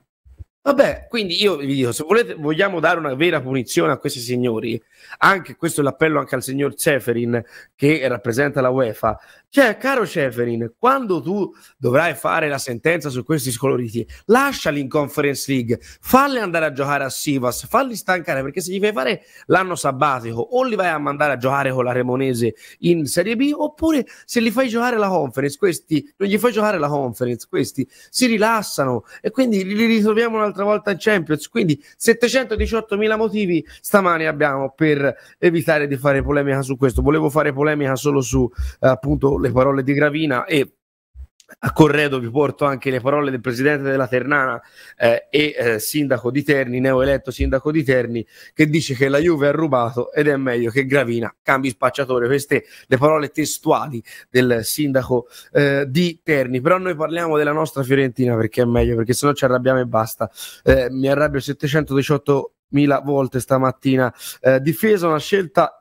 Vabbè, 0.66 1.06
quindi 1.08 1.40
io 1.40 1.58
vi 1.58 1.66
dico, 1.66 1.92
se 1.92 2.02
volete, 2.02 2.34
vogliamo 2.34 2.80
dare 2.80 2.98
una 2.98 3.14
vera 3.14 3.40
punizione 3.40 3.92
a 3.92 3.98
questi 3.98 4.18
signori, 4.18 4.82
anche 5.18 5.54
questo 5.54 5.80
è 5.80 5.84
l'appello 5.84 6.18
anche 6.18 6.34
al 6.34 6.42
signor 6.42 6.74
Ceferin 6.74 7.40
che 7.76 8.08
rappresenta 8.08 8.60
la 8.60 8.70
UEFA, 8.70 9.16
cioè, 9.48 9.78
caro 9.78 10.06
Ceferin, 10.06 10.74
quando 10.78 11.22
tu 11.22 11.50
dovrai 11.78 12.14
fare 12.14 12.46
la 12.48 12.58
sentenza 12.58 13.08
su 13.08 13.24
questi 13.24 13.50
scoloriti, 13.50 14.06
lasciali 14.26 14.80
in 14.80 14.88
Conference 14.88 15.50
League, 15.50 15.78
falli 15.80 16.38
andare 16.38 16.66
a 16.66 16.72
giocare 16.72 17.04
a 17.04 17.08
Sivas, 17.08 17.66
falli 17.66 17.94
stancare, 17.94 18.42
perché 18.42 18.60
se 18.60 18.72
gli 18.72 18.80
fai 18.80 18.92
fare 18.92 19.22
l'anno 19.46 19.74
sabbatico 19.74 20.40
o 20.40 20.62
li 20.62 20.74
vai 20.74 20.88
a 20.88 20.98
mandare 20.98 21.32
a 21.32 21.36
giocare 21.38 21.72
con 21.72 21.84
la 21.84 21.92
Remonese 21.92 22.54
in 22.80 23.06
Serie 23.06 23.34
B, 23.36 23.50
oppure 23.54 24.04
se 24.26 24.40
li 24.40 24.50
fai 24.50 24.68
giocare 24.68 24.98
la 24.98 25.08
Conference, 25.08 25.56
questi 25.56 26.12
non 26.18 26.28
gli 26.28 26.38
fai 26.38 26.52
giocare 26.52 26.78
la 26.78 26.88
Conference, 26.88 27.46
questi 27.48 27.88
si 28.10 28.26
rilassano 28.26 29.04
e 29.22 29.30
quindi 29.30 29.64
li 29.64 29.86
ritroviamo 29.86 30.36
un'altra 30.36 30.55
volta 30.64 30.90
in 30.90 30.96
Champions. 30.98 31.48
Quindi 31.48 31.82
718 31.96 32.96
mila 32.96 33.16
motivi 33.16 33.64
stamani 33.80 34.26
abbiamo 34.26 34.72
per 34.74 35.14
evitare 35.38 35.86
di 35.86 35.96
fare 35.96 36.22
polemica 36.22 36.62
su 36.62 36.76
questo. 36.76 37.02
Volevo 37.02 37.30
fare 37.30 37.52
polemica 37.52 37.96
solo 37.96 38.20
su 38.20 38.50
eh, 38.80 38.88
appunto 38.88 39.38
le 39.38 39.50
parole 39.50 39.82
di 39.82 39.92
Gravina 39.92 40.44
e 40.44 40.70
a 41.60 41.72
corredo 41.72 42.18
vi 42.18 42.28
porto 42.28 42.64
anche 42.64 42.90
le 42.90 43.00
parole 43.00 43.30
del 43.30 43.40
presidente 43.40 43.88
della 43.88 44.08
Ternana 44.08 44.60
eh, 44.96 45.28
e 45.30 45.54
eh, 45.56 45.78
sindaco 45.78 46.30
di 46.30 46.42
Terni, 46.42 46.80
neoeletto 46.80 47.30
sindaco 47.30 47.70
di 47.70 47.84
Terni, 47.84 48.26
che 48.52 48.66
dice 48.68 48.94
che 48.94 49.08
la 49.08 49.18
Juve 49.18 49.48
ha 49.48 49.52
rubato 49.52 50.12
ed 50.12 50.26
è 50.26 50.36
meglio 50.36 50.70
che 50.70 50.86
Gravina 50.86 51.32
cambi 51.42 51.70
spacciatore. 51.70 52.26
Queste 52.26 52.64
le 52.86 52.96
parole 52.96 53.28
testuali 53.28 54.02
del 54.28 54.64
sindaco 54.64 55.28
eh, 55.52 55.84
di 55.88 56.20
Terni. 56.22 56.60
Però 56.60 56.78
noi 56.78 56.96
parliamo 56.96 57.36
della 57.36 57.52
nostra 57.52 57.82
Fiorentina 57.82 58.34
perché 58.36 58.62
è 58.62 58.66
meglio, 58.66 58.96
perché 58.96 59.12
sennò 59.12 59.32
ci 59.32 59.44
arrabbiamo 59.44 59.80
e 59.80 59.86
basta. 59.86 60.30
Eh, 60.64 60.88
mi 60.90 61.08
arrabbio 61.08 61.40
718 61.40 62.52
mila 62.70 63.00
volte 63.00 63.38
stamattina. 63.38 64.12
Eh, 64.40 64.60
difesa 64.60 65.06
una 65.06 65.18
scelta 65.18 65.80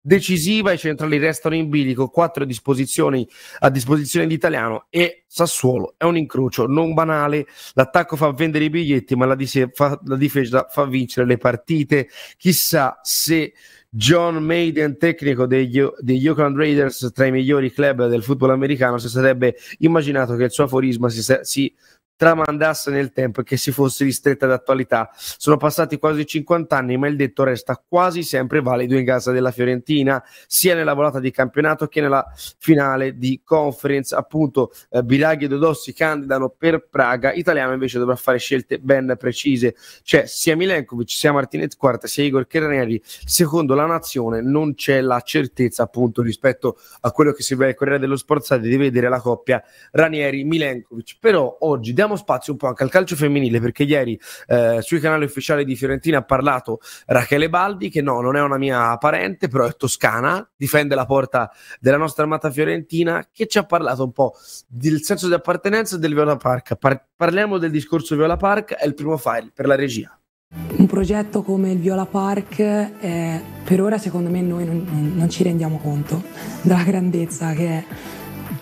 decisiva, 0.00 0.72
i 0.72 0.78
centrali 0.78 1.18
restano 1.18 1.54
in 1.54 1.68
bilico, 1.68 2.08
quattro 2.08 2.44
disposizioni 2.44 3.28
a 3.60 3.70
disposizione 3.70 4.26
di 4.26 4.34
Italiano 4.34 4.86
e 4.88 5.24
Sassuolo 5.26 5.94
è 5.96 6.04
un 6.04 6.16
incrocio 6.16 6.66
non 6.66 6.94
banale, 6.94 7.46
l'attacco 7.74 8.16
fa 8.16 8.32
vendere 8.32 8.64
i 8.64 8.70
biglietti 8.70 9.14
ma 9.14 9.26
la, 9.26 9.34
dise- 9.34 9.70
fa, 9.72 10.00
la 10.04 10.16
difesa 10.16 10.66
fa 10.68 10.86
vincere 10.86 11.26
le 11.26 11.36
partite, 11.36 12.08
chissà 12.36 12.98
se 13.02 13.52
John 13.92 14.36
Maiden, 14.36 14.98
tecnico 14.98 15.46
degli, 15.46 15.84
degli 15.98 16.28
Oakland 16.28 16.56
Raiders, 16.56 17.10
tra 17.12 17.26
i 17.26 17.32
migliori 17.32 17.72
club 17.72 18.06
del 18.06 18.22
football 18.22 18.50
americano, 18.50 18.98
si 18.98 19.08
sarebbe 19.08 19.56
immaginato 19.78 20.36
che 20.36 20.44
il 20.44 20.52
suo 20.52 20.64
aforisma 20.64 21.08
si, 21.08 21.22
si 21.42 21.74
tramandasse 22.20 22.90
nel 22.90 23.12
tempo 23.12 23.40
e 23.40 23.44
che 23.44 23.56
si 23.56 23.72
fosse 23.72 24.04
ristretta 24.04 24.46
d'attualità. 24.46 25.08
Sono 25.14 25.56
passati 25.56 25.96
quasi 25.96 26.26
50 26.26 26.76
anni, 26.76 26.98
ma 26.98 27.08
il 27.08 27.16
detto 27.16 27.44
resta 27.44 27.82
quasi 27.82 28.22
sempre 28.22 28.60
valido 28.60 28.94
in 28.94 29.06
casa 29.06 29.32
della 29.32 29.50
Fiorentina, 29.50 30.22
sia 30.46 30.74
nella 30.74 30.92
volata 30.92 31.18
di 31.18 31.30
campionato 31.30 31.86
che 31.86 32.02
nella 32.02 32.30
finale 32.58 33.16
di 33.16 33.40
conference. 33.42 34.14
Appunto, 34.14 34.70
eh, 34.90 35.02
Biraghi 35.02 35.46
e 35.46 35.48
Dodò 35.48 35.72
si 35.72 35.94
candidano 35.94 36.50
per 36.50 36.88
Praga, 36.90 37.32
Italiano 37.32 37.72
invece 37.72 37.98
dovrà 37.98 38.16
fare 38.16 38.36
scelte 38.36 38.78
ben 38.78 39.16
precise. 39.18 39.74
C'è 40.02 40.26
sia 40.26 40.54
Milenkovic, 40.56 41.08
sia 41.08 41.32
Martinez 41.32 41.74
Quarta, 41.74 42.06
sia 42.06 42.22
Igor 42.22 42.46
Keranieri. 42.46 43.00
Secondo 43.02 43.74
la 43.74 43.86
nazione 43.86 44.42
non 44.42 44.74
c'è 44.74 45.00
la 45.00 45.22
certezza, 45.22 45.84
appunto, 45.84 46.20
rispetto 46.20 46.76
a 47.00 47.12
quello 47.12 47.32
che 47.32 47.42
si 47.42 47.54
vede 47.54 47.70
al 47.70 47.76
Corriere 47.76 47.98
dello 47.98 48.16
Sport 48.16 48.56
di 48.56 48.76
vedere 48.76 49.08
la 49.08 49.20
coppia 49.20 49.62
Ranieri-Milenkovic. 49.92 51.16
Però 51.18 51.56
oggi 51.60 51.94
diamo 51.94 52.08
diamo 52.10 52.16
spazio 52.16 52.52
un 52.52 52.58
po' 52.58 52.66
anche 52.66 52.82
al 52.82 52.90
calcio 52.90 53.14
femminile 53.14 53.60
perché 53.60 53.84
ieri 53.84 54.18
eh, 54.46 54.78
sui 54.82 54.98
canali 55.00 55.24
ufficiali 55.24 55.64
di 55.64 55.76
Fiorentina 55.76 56.18
ha 56.18 56.22
parlato 56.22 56.80
Rachele 57.06 57.48
Baldi 57.48 57.88
che 57.88 58.02
no, 58.02 58.20
non 58.20 58.36
è 58.36 58.42
una 58.42 58.58
mia 58.58 58.96
parente, 58.96 59.48
però 59.48 59.66
è 59.66 59.76
toscana, 59.76 60.48
difende 60.56 60.94
la 60.94 61.06
porta 61.06 61.50
della 61.78 61.96
nostra 61.96 62.24
armata 62.24 62.50
fiorentina 62.50 63.28
che 63.32 63.46
ci 63.46 63.58
ha 63.58 63.64
parlato 63.64 64.04
un 64.04 64.12
po' 64.12 64.34
del 64.66 65.02
senso 65.02 65.28
di 65.28 65.34
appartenenza 65.34 65.96
del 65.96 66.14
Viola 66.14 66.36
Park. 66.36 66.76
Par- 66.76 67.06
parliamo 67.14 67.58
del 67.58 67.70
discorso 67.70 68.16
Viola 68.16 68.36
Park, 68.36 68.74
è 68.74 68.86
il 68.86 68.94
primo 68.94 69.16
file 69.16 69.50
per 69.54 69.66
la 69.66 69.76
regia. 69.76 70.14
Un 70.52 70.86
progetto 70.86 71.42
come 71.42 71.70
il 71.70 71.78
Viola 71.78 72.06
Park, 72.06 72.58
eh, 72.58 73.40
per 73.62 73.80
ora 73.80 73.98
secondo 73.98 74.30
me 74.30 74.40
noi 74.40 74.64
non, 74.64 74.84
non, 74.84 75.12
non 75.14 75.30
ci 75.30 75.44
rendiamo 75.44 75.78
conto 75.78 76.24
della 76.62 76.82
grandezza 76.82 77.52
che 77.52 77.68
è 77.68 77.84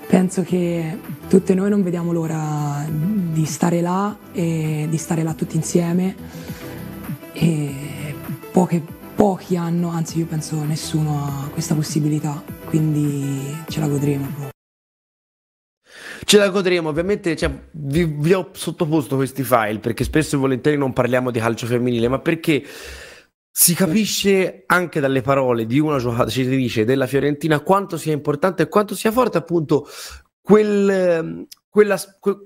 penso 0.09 0.43
che 0.43 0.99
tutte 1.29 1.55
noi 1.55 1.69
non 1.69 1.83
vediamo 1.83 2.12
l'ora 2.12 2.85
di 2.88 3.45
stare 3.45 3.83
là 3.83 4.17
e 4.33 4.87
di 4.88 4.97
stare 4.97 5.23
là 5.23 5.35
tutti 5.35 5.55
insieme 5.55 6.17
e 7.35 8.15
poche, 8.50 8.83
pochi 9.15 9.57
hanno, 9.57 9.91
anzi 9.91 10.19
io 10.19 10.27
penso 10.27 10.65
nessuno 10.65 11.25
ha 11.25 11.49
questa 11.53 11.75
possibilità, 11.75 12.43
quindi 12.65 13.55
ce 13.69 13.81
la 13.81 13.87
godremo. 13.87 14.50
Ce 16.25 16.37
la 16.38 16.49
godremo, 16.49 16.88
ovviamente 16.88 17.37
cioè, 17.37 17.50
vi, 17.73 18.05
vi 18.05 18.33
ho 18.33 18.49
sottoposto 18.53 19.17
questi 19.17 19.43
file 19.43 19.79
perché 19.79 20.05
spesso 20.05 20.37
e 20.37 20.38
volentieri 20.38 20.77
non 20.77 20.93
parliamo 20.93 21.31
di 21.31 21.38
calcio 21.38 21.67
femminile, 21.67 22.09
ma 22.09 22.19
perché 22.19 22.65
si 23.61 23.75
capisce 23.75 24.62
anche 24.67 25.00
dalle 25.00 25.21
parole 25.21 25.67
di 25.67 25.81
una 25.81 25.99
giocatrice 25.99 26.85
della 26.85 27.09
Fiorentina 27.09 27.59
quanto 27.59 27.97
sia 27.97 28.12
importante 28.12 28.62
e 28.62 28.69
quanto 28.69 28.95
sia 28.95 29.11
forte 29.11 29.37
appunto 29.37 29.85
quel, 30.41 31.45
quella, 31.69 31.99
que, 32.21 32.37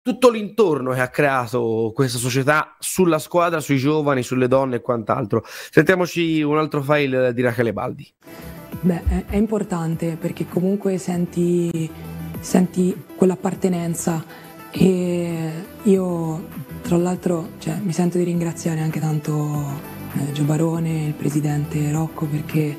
tutto 0.00 0.30
l'intorno 0.30 0.92
che 0.92 1.00
ha 1.00 1.08
creato 1.08 1.92
questa 1.94 2.16
società 2.16 2.74
sulla 2.78 3.18
squadra, 3.18 3.60
sui 3.60 3.76
giovani, 3.76 4.22
sulle 4.22 4.48
donne 4.48 4.76
e 4.76 4.80
quant'altro. 4.80 5.44
Sentiamoci 5.44 6.40
un 6.40 6.56
altro 6.56 6.80
file 6.80 7.34
di 7.34 7.42
Rachele 7.42 7.74
Baldi. 7.74 8.10
Beh, 8.80 9.02
è, 9.06 9.24
è 9.26 9.36
importante 9.36 10.16
perché 10.18 10.46
comunque 10.48 10.96
senti, 10.96 11.90
senti 12.40 13.04
quell'appartenenza 13.14 14.24
e 14.70 15.50
io 15.82 16.48
tra 16.80 16.96
l'altro 16.96 17.50
cioè, 17.58 17.78
mi 17.82 17.92
sento 17.92 18.16
di 18.16 18.24
ringraziare 18.24 18.80
anche 18.80 19.00
tanto 19.00 19.95
eh, 20.18 20.32
Gio 20.32 20.44
Barone, 20.44 21.06
il 21.06 21.14
presidente 21.14 21.90
Rocco 21.90 22.26
perché 22.26 22.76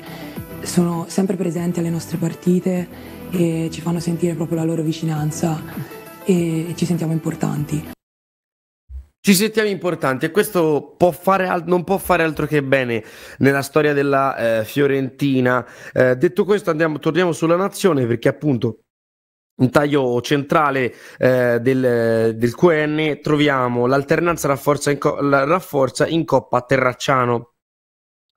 sono 0.62 1.06
sempre 1.08 1.36
presenti 1.36 1.78
alle 1.78 1.90
nostre 1.90 2.16
partite 2.18 2.88
e 3.30 3.68
ci 3.70 3.80
fanno 3.80 4.00
sentire 4.00 4.34
proprio 4.34 4.58
la 4.58 4.64
loro 4.64 4.82
vicinanza 4.82 5.60
e 6.24 6.72
ci 6.76 6.84
sentiamo 6.84 7.12
importanti. 7.12 7.90
Ci 9.20 9.34
sentiamo 9.34 9.68
importanti 9.68 10.24
e 10.24 10.30
questo 10.30 10.94
può 10.96 11.14
al- 11.24 11.64
non 11.66 11.84
può 11.84 11.98
fare 11.98 12.22
altro 12.22 12.46
che 12.46 12.62
bene 12.62 13.04
nella 13.38 13.62
storia 13.62 13.92
della 13.92 14.60
eh, 14.60 14.64
Fiorentina. 14.64 15.66
Eh, 15.92 16.16
detto 16.16 16.44
questo, 16.44 16.70
andiamo, 16.70 16.98
torniamo 16.98 17.32
sulla 17.32 17.56
nazione 17.56 18.06
perché 18.06 18.28
appunto 18.28 18.84
in 19.58 19.70
taglio 19.70 20.20
centrale 20.20 20.94
eh, 21.18 21.58
del, 21.60 22.34
del, 22.36 22.54
QN 22.54 23.20
troviamo 23.22 23.86
l'alternanza 23.86 24.48
rafforza 24.48 24.90
in, 24.90 24.98
co- 24.98 25.18
rafforza 25.20 26.06
in 26.06 26.24
Coppa 26.24 26.60
Terracciano. 26.62 27.52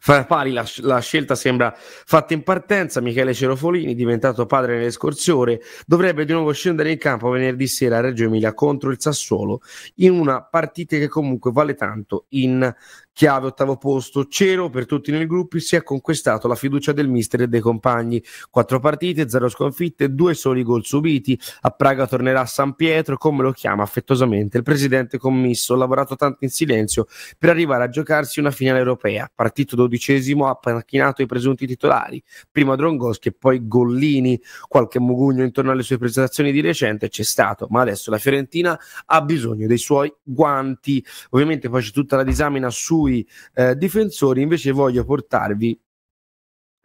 Fra 0.04 0.26
pari 0.26 0.52
la, 0.52 0.66
la, 0.78 0.98
scelta 0.98 1.36
sembra 1.36 1.72
fatta 1.78 2.34
in 2.34 2.42
partenza. 2.42 3.02
Michele 3.02 3.36
Cerofolini, 3.36 3.94
diventato 3.94 4.48
padre 4.48 4.78
nelle 4.78 4.90
scorse 4.90 5.32
ore, 5.32 5.62
dovrebbe 5.86 6.26
di 6.26 6.34
nuovo 6.34 6.52
scendere 6.54 6.90
in 6.90 6.98
campo 6.98 7.30
venerdì 7.30 7.68
sera 7.68 7.98
a 7.98 8.02
Reggio 8.02 8.24
Emilia 8.24 8.56
contro 8.56 8.90
il 8.90 9.00
Sassuolo 9.00 9.62
in 9.98 10.14
una 10.14 10.42
partita 10.42 10.98
che 10.98 11.08
comunque 11.08 11.52
vale 11.52 11.76
tanto 11.76 12.26
in 12.30 12.74
chiave 13.14 13.48
ottavo 13.48 13.78
posto. 13.78 14.26
Cero 14.28 14.70
per 14.70 14.86
tutti 14.86 15.12
nel 15.12 15.28
gruppo 15.28 15.60
si 15.60 15.76
è 15.76 15.84
conquistato 15.84 16.48
la 16.48 16.56
fiducia 16.56 16.92
del 16.92 17.08
mister 17.08 17.42
e 17.42 17.48
dei 17.48 17.60
compagni. 17.60 18.24
Quattro 18.50 18.80
partite, 18.80 19.30
zero 19.30 19.50
sconfitte, 19.50 20.14
due 20.14 20.34
soli 20.34 20.64
gol 20.64 20.84
subiti. 20.84 21.40
A 21.62 21.70
Praga 21.70 22.08
tornerà 22.08 22.46
San 22.46 22.74
Pietro, 22.74 23.18
come 23.18 23.44
lo 23.44 23.52
chiama 23.52 23.84
affettuosamente 23.84 24.58
il 24.58 24.64
presidente 24.64 25.18
commisso. 25.18 25.74
Ha 25.74 25.78
lavorato 25.78 26.16
tanto 26.16 26.44
in 26.44 26.50
silenzio 26.50 27.06
per 27.38 27.50
arrivare 27.50 27.84
a 27.84 27.90
giocarsi 27.90 28.40
una 28.40 28.52
finale 28.52 28.80
europea. 28.80 29.30
Partito 29.34 29.76
dodicesimo, 29.92 30.48
ha 30.48 30.56
panchinato 30.56 31.22
i 31.22 31.26
presunti 31.26 31.68
titolari. 31.68 32.24
Prima 32.52 32.76
Drongoschi 32.76 33.30
e 33.30 33.34
poi 33.34 33.68
Gollini. 33.68 34.40
Qualche 34.68 35.00
mugugno 35.00 35.44
intorno 35.44 35.72
alle 35.72 35.84
sue 35.84 35.98
presentazioni 35.98 36.52
di 36.52 36.62
recente 36.62 37.10
c'è 37.10 37.24
stato, 37.24 37.68
ma 37.70 37.82
adesso 37.82 38.10
la 38.10 38.18
Fiorentina 38.18 38.80
ha 39.06 39.22
bisogno 39.22 39.68
dei 39.68 39.78
suoi 39.78 40.14
guanti. 40.24 41.04
Ovviamente 41.32 41.70
poi 41.70 41.82
c'è 41.82 41.92
tutta 41.92 42.16
la 42.16 42.24
disamina 42.24 42.70
su 42.70 42.92
sui 42.92 43.26
eh, 43.54 43.76
difensori, 43.78 44.42
invece 44.42 44.72
voglio 44.72 45.06
portarvi 45.06 45.80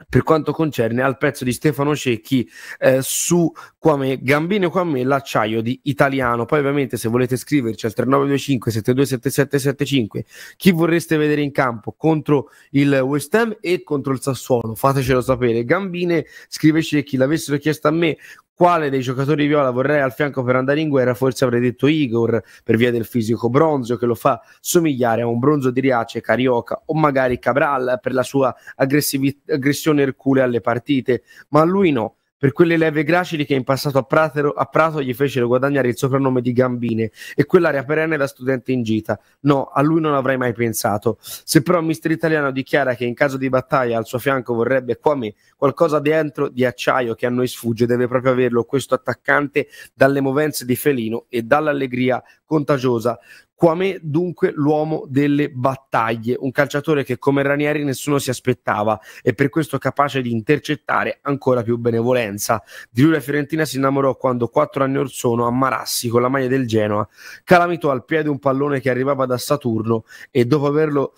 per 0.09 0.23
quanto 0.23 0.53
concerne 0.53 1.03
al 1.03 1.17
pezzo 1.17 1.45
di 1.45 1.53
Stefano 1.53 1.97
Cecchi 1.97 2.49
eh, 2.79 3.01
su 3.01 3.51
Quame, 3.79 4.19
Gambino 4.21 4.71
Quame, 4.71 5.03
l'acciaio 5.05 5.63
di 5.63 5.81
Italiano. 5.85 6.45
Poi 6.45 6.59
ovviamente 6.59 6.97
se 6.97 7.09
volete 7.09 7.37
scriverci 7.37 7.87
al 7.87 7.95
3925 7.95 8.71
727775 8.71 10.25
chi 10.57 10.71
vorreste 10.71 11.17
vedere 11.17 11.41
in 11.41 11.53
campo 11.53 11.95
contro 11.97 12.51
il 12.71 12.93
West 12.93 13.35
Ham 13.35 13.57
e 13.61 13.83
contro 13.83 14.13
il 14.13 14.21
Sassuolo, 14.21 14.75
fatecelo 14.75 15.21
sapere. 15.21 15.65
Gambine 15.65 16.27
scrive 16.49 16.83
Cecchi, 16.83 17.17
l'avessero 17.17 17.57
chiesto 17.59 17.89
a 17.89 17.93
me 17.93 18.19
quale 18.57 18.89
dei 18.89 19.03
giocatori 19.03 19.47
viola 19.47 19.71
vorrei 19.71 20.01
al 20.01 20.15
fianco 20.15 20.43
per 20.43 20.57
andare 20.57 20.81
in 20.81 20.89
guerra, 20.89 21.13
forse 21.13 21.45
avrei 21.45 21.61
detto 21.61 21.87
Igor 21.87 22.43
per 22.65 22.77
via 22.77 22.91
del 22.91 23.05
fisico 23.05 23.51
bronzo 23.51 23.97
che 23.99 24.07
lo 24.07 24.15
fa 24.15 24.41
somigliare 24.61 25.21
a 25.21 25.27
un 25.27 25.39
bronzo 25.39 25.71
di 25.71 25.81
Riace, 25.81 26.23
Carioca 26.23 26.81
o 26.87 26.95
magari 26.95 27.39
Cabral 27.39 27.99
per 28.01 28.15
la 28.15 28.23
sua 28.23 28.55
aggressione 28.77 30.03
ercule 30.03 30.41
alle 30.41 30.63
partite, 30.63 31.23
ma 31.51 31.65
lui 31.65 31.93
no 31.93 32.17
per 32.39 32.53
quelle 32.53 32.77
leve 32.77 33.03
gracili 33.03 33.47
che 33.47 33.55
in 33.55 33.65
passato 33.65 33.99
a, 33.99 34.03
Pratero, 34.03 34.53
a 34.53 34.67
Prato 34.67 35.03
gli 35.03 35.15
fecero 35.15 35.47
guadagnare 35.47 35.89
il 35.89 35.97
soprannome 35.97 36.41
di 36.41 36.53
Gambine 36.53 37.11
e 37.35 37.45
quell'area 37.45 37.85
perenne 37.85 38.17
da 38.17 38.27
studente 38.27 38.73
in 38.73 38.83
gita. 38.83 39.19
No, 39.41 39.65
a 39.65 39.81
lui 39.83 40.01
non 40.01 40.15
avrei 40.15 40.37
mai 40.37 40.53
pensato. 40.53 41.17
Se 41.21 41.63
però 41.63 41.81
mister 41.81 42.11
italiano 42.11 42.51
dichiara 42.51 42.95
che 42.95 43.05
in 43.05 43.15
caso 43.15 43.37
di 43.37 43.49
battaglia 43.49 43.97
al 43.97 44.07
suo 44.07 44.19
fianco 44.19 44.55
vorrebbe 44.55 44.99
qua 44.99 45.15
me 45.15 45.35
qualcosa 45.57 45.99
dentro 45.99 46.49
di 46.49 46.65
acciaio 46.65 47.15
che 47.15 47.27
a 47.27 47.31
noi 47.31 47.49
sfugge, 47.49 47.87
deve 47.87 48.07
proprio 48.07 48.33
averlo 48.33 48.65
questo 48.65 48.95
attaccante 48.95 49.69
dalle 49.95 50.21
movenze 50.21 50.65
di 50.65 50.77
felino 50.77 51.27
e 51.29 51.43
dall'allegria 51.43 52.23
contagiosa 52.47 53.19
Quame 53.57 53.99
dunque 54.03 54.53
l'uomo 54.55 55.07
delle 55.09 55.49
battaglie, 55.49 56.37
un 56.39 56.51
calciatore 56.51 57.05
che 57.05 57.17
come 57.17 57.43
Ranieri 57.43 57.85
nessuno 57.85 58.19
si 58.19 58.29
aspettava 58.29 59.01
e 59.23 59.33
per 59.33 59.49
questo 59.49 59.79
capace 59.79 60.21
di 60.21 60.31
intercettare 60.31 61.21
ancora 61.23 61.63
più 61.63 61.79
benevolenza. 61.79 62.63
Di 62.91 63.01
lui 63.01 63.13
la 63.13 63.21
Fiorentina 63.21 63.65
si 63.65 63.79
innamorò 63.79 64.15
quando 64.17 64.49
quattro 64.49 64.85
anni 64.85 64.99
or 64.99 65.11
sono 65.11 65.47
a 65.47 65.51
Marassi 65.51 66.09
con 66.09 66.21
la 66.21 66.29
maglia 66.29 66.49
del 66.49 66.67
Genoa 66.67 67.09
calamitò 67.45 67.91
al 67.91 68.05
piede 68.05 68.29
un 68.29 68.39
pallone 68.39 68.81
che 68.81 68.91
arrivava 68.91 69.25
da 69.25 69.39
Saturno 69.39 70.05
e 70.31 70.45
dopo 70.45 70.67
averlo 70.67 71.15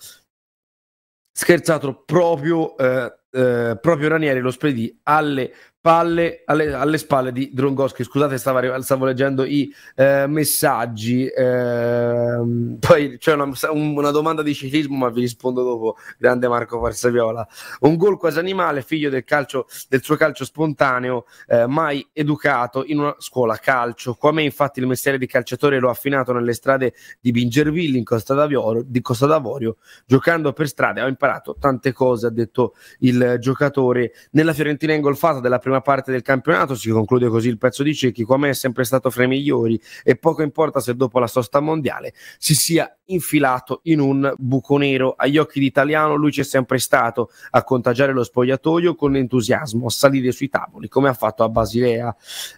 scherzato 1.33 2.03
proprio, 2.05 2.77
eh, 2.77 3.17
eh, 3.31 3.77
proprio 3.81 4.07
Ranieri 4.07 4.39
lo 4.39 4.51
spedì 4.51 4.97
alle 5.03 5.53
palle 5.81 6.43
alle, 6.45 6.73
alle, 6.73 6.97
spalle 6.97 7.31
di 7.31 7.51
Drongoschi. 7.53 8.03
Scusate, 8.03 8.37
stavo, 8.37 8.81
stavo 8.81 9.05
leggendo 9.05 9.43
i 9.45 9.73
eh, 9.95 10.25
messaggi. 10.27 11.25
Eh, 11.25 12.75
poi 12.79 13.17
c'è 13.17 13.33
una, 13.33 13.49
una, 13.71 14.11
domanda 14.11 14.41
di 14.41 14.53
ciclismo, 14.53 14.97
ma 14.97 15.09
vi 15.09 15.21
rispondo 15.21 15.63
dopo. 15.63 15.95
Grande 16.17 16.47
Marco 16.47 16.79
Farsaviola. 16.79 17.47
Un 17.81 17.95
gol 17.95 18.17
quasi 18.17 18.39
animale, 18.39 18.81
figlio 18.81 19.09
del, 19.09 19.23
calcio, 19.23 19.67
del 19.87 20.03
suo 20.03 20.15
calcio 20.15 20.43
spontaneo, 20.43 21.25
eh, 21.47 21.65
mai 21.65 22.05
educato 22.11 22.83
in 22.85 22.99
una 22.99 23.15
scuola 23.19 23.55
calcio. 23.57 24.15
Come 24.15 24.43
infatti 24.43 24.79
il 24.79 24.87
mestiere 24.87 25.17
di 25.17 25.27
calciatore 25.27 25.79
lo 25.79 25.87
ha 25.87 25.91
affinato 25.91 26.33
nelle 26.33 26.53
strade 26.53 26.93
di 27.21 27.31
Bingerville 27.31 27.97
in 27.97 28.03
Costa 28.03 28.33
d'Avorio, 28.33 28.83
di 28.85 29.01
Costa 29.01 29.25
d'Avorio. 29.27 29.77
Giocando 30.05 30.51
per 30.51 30.67
strade 30.67 31.01
ho 31.01 31.07
imparato 31.07 31.55
tante 31.59 31.93
cose, 31.93 32.27
ha 32.27 32.31
detto 32.31 32.75
il 32.99 33.37
giocatore. 33.39 34.11
Nella 34.31 34.53
Fiorentina 34.53 34.93
ingolfata 34.93 35.39
della 35.39 35.59
prima 35.59 35.68
prima 35.69 35.81
parte 35.81 36.11
del 36.11 36.23
campionato, 36.23 36.73
si 36.73 36.89
conclude 36.89 37.27
così 37.27 37.47
il 37.47 37.59
pezzo 37.59 37.83
di 37.83 37.93
Cecchi, 37.93 38.23
come 38.23 38.49
è 38.49 38.53
sempre 38.53 38.83
stato 38.83 39.11
fra 39.11 39.23
i 39.23 39.27
migliori 39.27 39.79
e 40.03 40.15
poco 40.15 40.41
importa 40.41 40.79
se 40.79 40.95
dopo 40.95 41.19
la 41.19 41.27
sosta 41.27 41.59
mondiale 41.59 42.13
si 42.39 42.55
sia 42.55 42.91
infilato 43.05 43.81
in 43.83 43.99
un 43.99 44.33
buco 44.37 44.77
nero. 44.77 45.13
Agli 45.15 45.37
occhi 45.37 45.59
di 45.59 45.67
Italiano 45.67 46.15
lui 46.15 46.31
c'è 46.31 46.43
sempre 46.43 46.79
stato 46.79 47.29
a 47.51 47.63
contagiare 47.63 48.13
lo 48.13 48.23
spogliatoio 48.23 48.95
con 48.95 49.15
entusiasmo, 49.15 49.85
a 49.85 49.89
salire 49.91 50.31
sui 50.31 50.49
tavoli 50.49 50.87
come 50.87 51.09
ha 51.09 51.13
fatto 51.13 51.43
a 51.43 51.49
Basilea. 51.49 52.15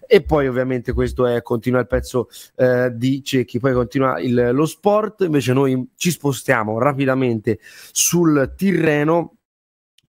E 0.07 0.23
poi 0.23 0.47
ovviamente 0.47 0.93
questo 0.93 1.25
è, 1.25 1.41
continua 1.41 1.81
il 1.81 1.87
pezzo 1.87 2.29
eh, 2.55 2.91
di 2.93 3.21
Cecchi, 3.23 3.59
poi 3.59 3.73
continua 3.73 4.19
il, 4.19 4.51
lo 4.53 4.65
sport, 4.65 5.21
invece 5.21 5.51
noi 5.51 5.89
ci 5.97 6.11
spostiamo 6.11 6.79
rapidamente 6.79 7.59
sul 7.91 8.53
Tirreno 8.55 9.35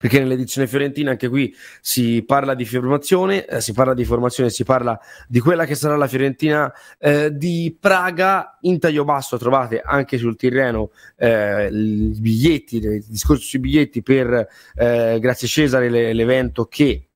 perché 0.02 0.18
nell'edizione 0.18 0.66
fiorentina 0.66 1.12
anche 1.12 1.28
qui 1.28 1.54
si 1.80 2.24
parla 2.26 2.54
di 2.54 2.64
formazione, 2.64 3.46
eh, 3.46 3.60
si 3.60 3.72
parla 3.72 3.94
di 3.94 4.04
formazione, 4.04 4.50
si 4.50 4.64
parla 4.64 4.98
di 5.28 5.38
quella 5.38 5.64
che 5.64 5.76
sarà 5.76 5.94
la 5.94 6.08
Fiorentina 6.08 6.72
eh, 6.98 7.30
di 7.32 7.76
Praga. 7.78 8.58
In 8.62 8.80
taglio 8.80 9.04
basso 9.04 9.38
trovate 9.38 9.80
anche 9.80 10.18
sul 10.18 10.34
Tirreno 10.34 10.90
eh, 11.16 11.68
i 11.70 12.16
biglietti, 12.18 12.78
il 12.78 13.04
discorso 13.06 13.44
sui 13.44 13.60
biglietti 13.60 14.02
per 14.02 14.48
eh, 14.74 15.18
grazie 15.20 15.46
Cesare 15.46 15.88
l'evento 15.88 16.64
che 16.64 17.10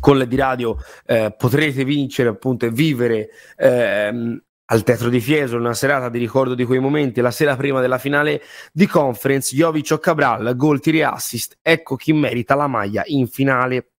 con 0.00 0.16
le 0.16 0.26
di 0.26 0.36
radio 0.36 0.78
eh, 1.04 1.34
potrete 1.36 1.84
vincere 1.84 2.30
appunto 2.30 2.64
e 2.64 2.70
vivere 2.70 3.28
ehm, 3.58 4.42
al 4.72 4.84
Teatro 4.84 5.08
di 5.08 5.20
Fiesole, 5.20 5.60
una 5.60 5.74
serata 5.74 6.08
di 6.08 6.18
ricordo 6.18 6.54
di 6.54 6.64
quei 6.64 6.78
momenti, 6.78 7.20
la 7.20 7.32
sera 7.32 7.56
prima 7.56 7.80
della 7.80 7.98
finale 7.98 8.42
di 8.72 8.86
conference, 8.86 9.54
Jovic 9.54 9.90
o 9.92 9.98
Cabral, 9.98 10.54
gol, 10.56 10.80
tiri 10.80 11.02
assist, 11.02 11.58
ecco 11.60 11.96
chi 11.96 12.12
merita 12.12 12.54
la 12.54 12.68
maglia 12.68 13.02
in 13.06 13.26
finale. 13.26 13.92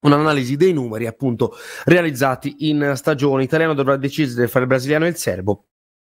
Un'analisi 0.00 0.56
dei 0.56 0.72
numeri 0.72 1.06
appunto 1.06 1.54
realizzati 1.84 2.68
in 2.68 2.94
stagione. 2.96 3.42
Italiano 3.42 3.74
dovrà 3.74 3.96
decidere 3.96 4.48
fra 4.48 4.60
il 4.60 4.66
brasiliano 4.66 5.04
e 5.04 5.08
il 5.08 5.16
serbo. 5.16 5.66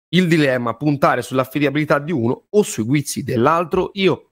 Il 0.09 0.27
dilemma 0.27 0.75
puntare 0.75 1.23
sull'affidabilità 1.23 1.97
di 1.97 2.11
uno 2.11 2.45
o 2.47 2.61
sui 2.61 2.83
guizzi 2.83 3.23
dell'altro. 3.23 3.89
Io 3.93 4.29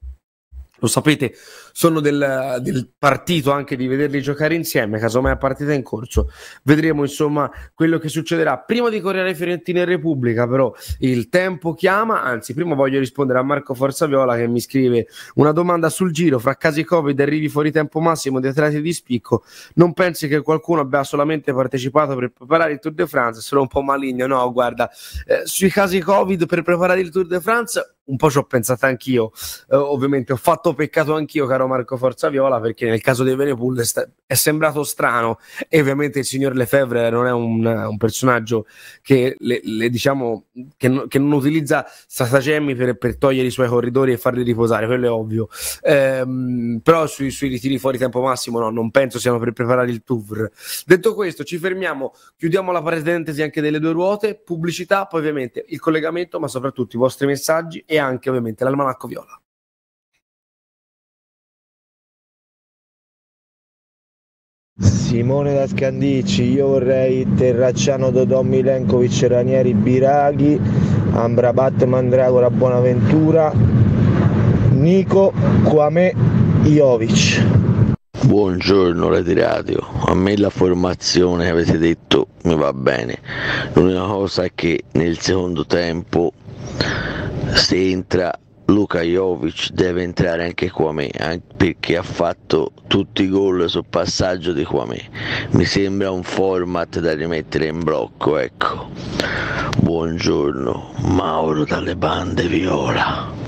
lo 0.80 0.86
sapete, 0.86 1.34
sono 1.72 2.00
del, 2.00 2.58
del, 2.62 2.90
partito 2.98 3.52
anche 3.52 3.76
di 3.76 3.86
vederli 3.86 4.20
giocare 4.22 4.54
insieme, 4.54 4.98
casomai 4.98 5.32
a 5.32 5.36
partita 5.36 5.72
in 5.72 5.82
corso. 5.82 6.30
Vedremo 6.62 7.02
insomma 7.02 7.50
quello 7.74 7.98
che 7.98 8.08
succederà. 8.08 8.58
Prima 8.58 8.88
di 8.88 9.00
Corriere 9.00 9.34
Fiorentina 9.34 9.80
in 9.80 9.86
Repubblica, 9.86 10.48
però, 10.48 10.72
il 11.00 11.28
tempo 11.28 11.74
chiama. 11.74 12.22
Anzi, 12.22 12.54
prima 12.54 12.74
voglio 12.74 12.98
rispondere 12.98 13.38
a 13.38 13.42
Marco 13.42 13.74
Forzaviola 13.74 14.36
che 14.36 14.48
mi 14.48 14.60
scrive 14.60 15.06
una 15.34 15.52
domanda 15.52 15.88
sul 15.90 16.12
giro. 16.12 16.38
Fra 16.38 16.56
casi 16.56 16.82
Covid 16.84 17.18
e 17.18 17.22
arrivi 17.22 17.48
fuori 17.48 17.70
tempo 17.70 18.00
massimo 18.00 18.40
di 18.40 18.48
atleti 18.48 18.80
di 18.80 18.92
spicco, 18.92 19.44
non 19.74 19.92
pensi 19.92 20.28
che 20.28 20.40
qualcuno 20.40 20.80
abbia 20.80 21.04
solamente 21.04 21.52
partecipato 21.52 22.16
per 22.16 22.32
preparare 22.32 22.72
il 22.72 22.78
Tour 22.78 22.94
de 22.94 23.06
France? 23.06 23.40
Sono 23.40 23.62
un 23.62 23.68
po' 23.68 23.82
maligno, 23.82 24.26
no? 24.26 24.50
Guarda, 24.52 24.90
eh, 25.26 25.42
sui 25.44 25.70
casi 25.70 26.00
Covid 26.00 26.46
per 26.46 26.62
preparare 26.62 27.00
il 27.00 27.10
Tour 27.10 27.26
de 27.26 27.40
France 27.40 27.94
un 28.10 28.16
po' 28.16 28.30
ci 28.30 28.38
ho 28.38 28.44
pensato 28.44 28.86
anch'io. 28.86 29.30
Eh, 29.70 29.76
ovviamente 29.76 30.32
ho 30.32 30.36
fatto 30.36 30.74
peccato 30.74 31.14
anch'io, 31.14 31.46
caro 31.46 31.66
Marco 31.66 31.96
Forzaviola, 31.96 32.60
perché 32.60 32.86
nel 32.88 33.00
caso 33.00 33.24
di 33.24 33.34
Venepool 33.34 33.82
è 34.26 34.34
sembrato 34.34 34.82
strano 34.82 35.38
e 35.68 35.80
ovviamente 35.80 36.18
il 36.18 36.24
signor 36.24 36.54
Lefebvre 36.54 37.08
non 37.10 37.26
è 37.26 37.32
un, 37.32 37.64
un 37.64 37.96
personaggio 37.96 38.66
che, 39.02 39.36
le, 39.38 39.60
le, 39.62 39.88
diciamo, 39.88 40.46
che, 40.76 40.88
no, 40.88 41.06
che, 41.06 41.18
non 41.18 41.32
utilizza 41.32 41.86
stratagemmi 42.06 42.74
per, 42.74 42.96
per, 42.96 43.16
togliere 43.16 43.46
i 43.46 43.50
suoi 43.50 43.68
corridori 43.68 44.12
e 44.12 44.18
farli 44.18 44.42
riposare, 44.42 44.86
quello 44.86 45.06
è 45.06 45.10
ovvio. 45.10 45.48
Ehm, 45.82 46.80
però 46.82 47.06
sui, 47.06 47.30
sui 47.30 47.48
ritiri 47.48 47.78
fuori 47.78 47.98
tempo 47.98 48.20
massimo 48.20 48.58
no, 48.58 48.70
non 48.70 48.90
penso 48.90 49.18
siano 49.18 49.38
per 49.38 49.52
preparare 49.52 49.90
il 49.90 50.02
tour. 50.02 50.50
Detto 50.84 51.14
questo, 51.14 51.44
ci 51.44 51.58
fermiamo, 51.58 52.12
chiudiamo 52.36 52.72
la 52.72 52.82
parentesi 52.82 53.42
anche 53.42 53.60
delle 53.60 53.78
due 53.78 53.92
ruote, 53.92 54.34
pubblicità, 54.34 55.06
poi 55.06 55.20
ovviamente 55.20 55.64
il 55.68 55.78
collegamento, 55.78 56.40
ma 56.40 56.48
soprattutto 56.48 56.96
i 56.96 56.98
vostri 56.98 57.26
messaggi 57.26 57.82
e 57.86 57.98
anche 58.00 58.28
ovviamente 58.28 58.64
l'almanacco 58.64 59.06
viola. 59.06 59.40
Simone 65.10 65.52
da 65.52 65.66
Scandicci, 65.66 66.52
io 66.52 66.68
vorrei 66.68 67.26
Terracciano 67.34 68.10
Dodò 68.10 68.42
Milenkovic 68.42 69.26
Ranieri 69.28 69.74
Biraghi, 69.74 70.58
Ambrabat 71.12 71.84
Mandragora 71.84 72.48
Buonaventura, 72.48 73.52
Nico 74.70 75.32
Quame 75.64 76.14
Jovic. 76.62 77.44
Buongiorno 78.24 79.08
Radio 79.08 79.34
Radio, 79.34 79.80
a 80.06 80.14
me 80.14 80.36
la 80.36 80.50
formazione 80.50 81.44
che 81.44 81.50
avete 81.50 81.76
detto 81.76 82.28
mi 82.44 82.54
va 82.54 82.72
bene, 82.72 83.18
l'unica 83.72 84.02
cosa 84.02 84.44
è 84.44 84.52
che 84.54 84.84
nel 84.92 85.18
secondo 85.18 85.66
tempo 85.66 86.32
se 87.54 87.90
entra 87.90 88.32
Luka 88.66 89.02
Jovic 89.02 89.70
deve 89.72 90.02
entrare 90.02 90.44
anche 90.44 90.70
Kwame 90.70 91.10
perché 91.56 91.96
ha 91.96 92.02
fatto 92.02 92.72
tutti 92.86 93.24
i 93.24 93.28
gol 93.28 93.68
sul 93.68 93.84
passaggio 93.88 94.52
di 94.52 94.64
Kwame. 94.64 95.08
Mi 95.50 95.64
sembra 95.64 96.10
un 96.10 96.22
format 96.22 97.00
da 97.00 97.14
rimettere 97.14 97.66
in 97.66 97.82
blocco 97.82 98.38
ecco. 98.38 98.90
Buongiorno 99.80 100.94
Mauro 101.08 101.64
dalle 101.64 101.96
bande 101.96 102.46
viola. 102.46 103.38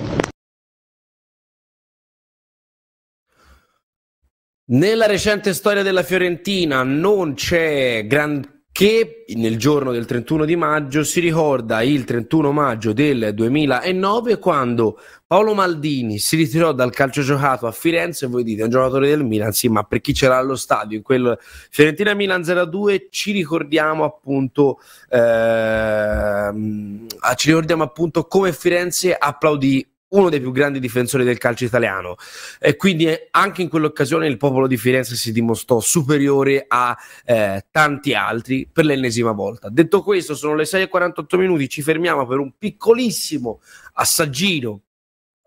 Nella 4.64 5.06
recente 5.06 5.52
storia 5.52 5.82
della 5.82 6.02
Fiorentina 6.02 6.82
non 6.82 7.35
c'è 7.35 8.06
gran 8.06 8.51
che 8.73 9.26
nel 9.35 9.59
giorno 9.59 9.93
del 9.93 10.07
31 10.07 10.47
di 10.47 10.57
maggio 10.57 11.05
si 11.05 11.21
ricorda 11.21 11.83
il 11.83 12.05
31 12.05 12.52
maggio 12.52 12.95
del 12.95 13.33
2009 13.35 14.38
quando 14.38 14.99
Paolo 15.26 15.52
Maldini 15.52 16.19
si 16.19 16.37
ritirò 16.37 16.73
dal 16.73 16.91
calcio 16.91 17.21
giocato 17.21 17.67
a 17.67 17.71
Firenze. 17.71 18.26
Voi 18.26 18.43
dite 18.43 18.62
un 18.62 18.71
giocatore 18.71 19.09
del 19.09 19.25
Milan? 19.25 19.52
Sì 19.52 19.69
ma 19.69 19.83
per 19.83 20.00
chi 20.00 20.14
c'era 20.14 20.38
allo 20.38 20.57
stadio 20.57 20.97
in 20.97 21.02
quel 21.02 21.38
Fiorentina 21.41 22.14
Milan 22.14 22.41
0-2 22.41 23.09
ci 23.11 23.33
ricordiamo 23.33 24.05
appunto 24.05 24.81
ehm, 25.11 27.07
ci 27.37 27.49
ricordiamo 27.49 27.83
appunto 27.83 28.25
come 28.25 28.55
Firenze 28.55 29.14
applaudì 29.14 29.87
uno 30.12 30.28
dei 30.28 30.40
più 30.40 30.52
grandi 30.52 30.81
difensori 30.81 31.25
del 31.25 31.38
calcio 31.38 31.64
italiano 31.64 32.16
e 32.59 32.76
quindi 32.76 33.07
eh, 33.07 33.28
anche 33.31 33.62
in 33.62 33.69
quell'occasione 33.69 34.26
il 34.26 34.37
popolo 34.37 34.66
di 34.66 34.76
Firenze 34.76 35.14
si 35.14 35.33
dimostrò 35.33 35.81
superiore 35.81 36.64
a 36.66 36.97
eh, 37.25 37.66
tanti 37.71 38.14
altri 38.14 38.69
per 38.71 38.85
l'ennesima 38.85 39.33
volta. 39.33 39.69
Detto 39.69 40.02
questo, 40.02 40.35
sono 40.35 40.54
le 40.54 40.64
6.48 40.64 41.38
minuti, 41.38 41.69
ci 41.69 41.82
fermiamo 41.82 42.26
per 42.26 42.39
un 42.39 42.52
piccolissimo 42.56 43.60
assaggino, 43.95 44.80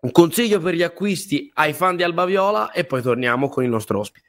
un 0.00 0.10
consiglio 0.10 0.60
per 0.60 0.74
gli 0.74 0.82
acquisti 0.82 1.50
ai 1.54 1.72
fan 1.72 1.96
di 1.96 2.02
Alba 2.02 2.24
Viola 2.24 2.70
e 2.72 2.84
poi 2.84 3.02
torniamo 3.02 3.48
con 3.48 3.64
il 3.64 3.70
nostro 3.70 3.98
ospite. 3.98 4.25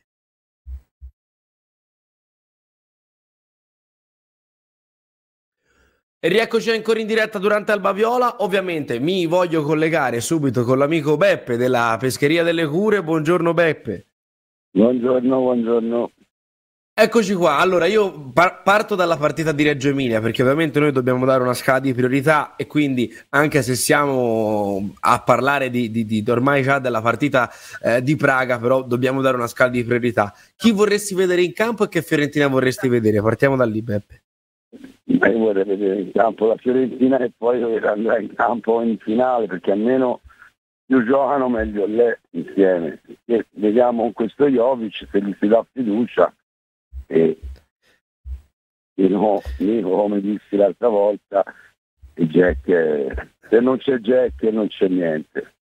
Rieccoci 6.20 6.72
ancora 6.72 7.00
in 7.00 7.08
diretta 7.08 7.40
durante 7.40 7.72
Alba 7.72 7.92
Viola. 7.94 8.38
Ovviamente 8.40 9.00
mi 9.00 9.26
voglio 9.26 9.62
collegare 9.64 10.20
subito 10.22 10.64
con 10.64 10.78
l'amico 10.78 11.18
Beppe 11.18 11.58
della 11.58 11.96
Pescheria 12.00 12.44
delle 12.44 12.66
Cure. 12.66 13.04
Buongiorno 13.04 13.54
Beppe. 13.54 14.06
Buongiorno, 14.72 15.40
buongiorno. 15.40 16.12
Eccoci 17.00 17.36
qua. 17.36 17.60
Allora, 17.60 17.86
io 17.86 18.32
par- 18.34 18.64
parto 18.64 18.96
dalla 18.96 19.18
partita 19.18 19.52
di 19.52 19.62
Reggio 19.62 19.90
Emilia 19.90 20.20
perché 20.20 20.42
ovviamente 20.42 20.80
noi 20.80 20.92
dobbiamo 20.92 21.26
dare 21.26 21.44
una 21.44 21.54
scala 21.54 21.80
di 21.80 21.94
priorità 21.94 22.56
e 22.56 22.66
quindi 22.66 23.16
anche 23.30 23.62
se 23.62 23.76
siamo 23.76 24.96
a 25.02 25.22
parlare 25.22 25.70
di, 25.70 25.92
di, 25.92 26.06
di 26.08 26.24
ormai 26.28 26.64
già 26.64 26.80
della 26.80 27.02
partita 27.02 27.52
eh, 27.84 28.02
di 28.02 28.16
Praga, 28.16 28.58
però 28.58 28.82
dobbiamo 28.82 29.22
dare 29.22 29.38
una 29.38 29.46
scala 29.46 29.70
di 29.70 29.84
priorità. 29.84 30.34
Chi 30.56 30.72
vorresti 30.72 31.14
vedere 31.14 31.44
in 31.44 31.54
campo 31.54 31.84
e 31.84 31.88
che 31.88 32.02
Fiorentina 32.02 32.48
vorresti 32.48 32.88
vedere? 32.88 33.22
Partiamo 33.22 33.56
da 33.56 33.66
lì, 33.66 33.84
Beppe 33.84 34.22
io 35.04 35.38
vorrei 35.38 35.64
vedere 35.64 36.02
in 36.02 36.12
campo 36.12 36.48
la 36.48 36.58
Fiorentina 36.58 37.18
e 37.18 37.32
poi 37.36 37.62
andrà 37.86 38.20
in 38.20 38.34
campo 38.34 38.82
in 38.82 38.98
finale 38.98 39.48
perché 39.48 39.72
almeno 39.72 40.22
più 40.86 41.04
giocano 41.06 41.50
meglio 41.50 41.86
lei 41.86 42.16
insieme. 42.32 43.02
E 43.26 43.46
vediamo 43.52 44.04
con 44.04 44.14
questo 44.14 44.48
Jovic 44.48 45.08
se 45.12 45.22
gli 45.22 45.36
si 45.40 45.48
dà 45.48 45.66
fiducia. 45.72 46.34
E, 47.08 47.40
e 48.96 49.08
no, 49.08 49.42
Nico 49.60 49.90
come 49.90 50.22
dissi 50.22 50.56
l'altra 50.56 50.88
volta 50.90 51.44
Jack, 52.14 53.30
se 53.48 53.60
non 53.60 53.78
c'è 53.78 53.98
Jack 54.00 54.42
non 54.44 54.68
c'è 54.68 54.88
niente 54.88 55.57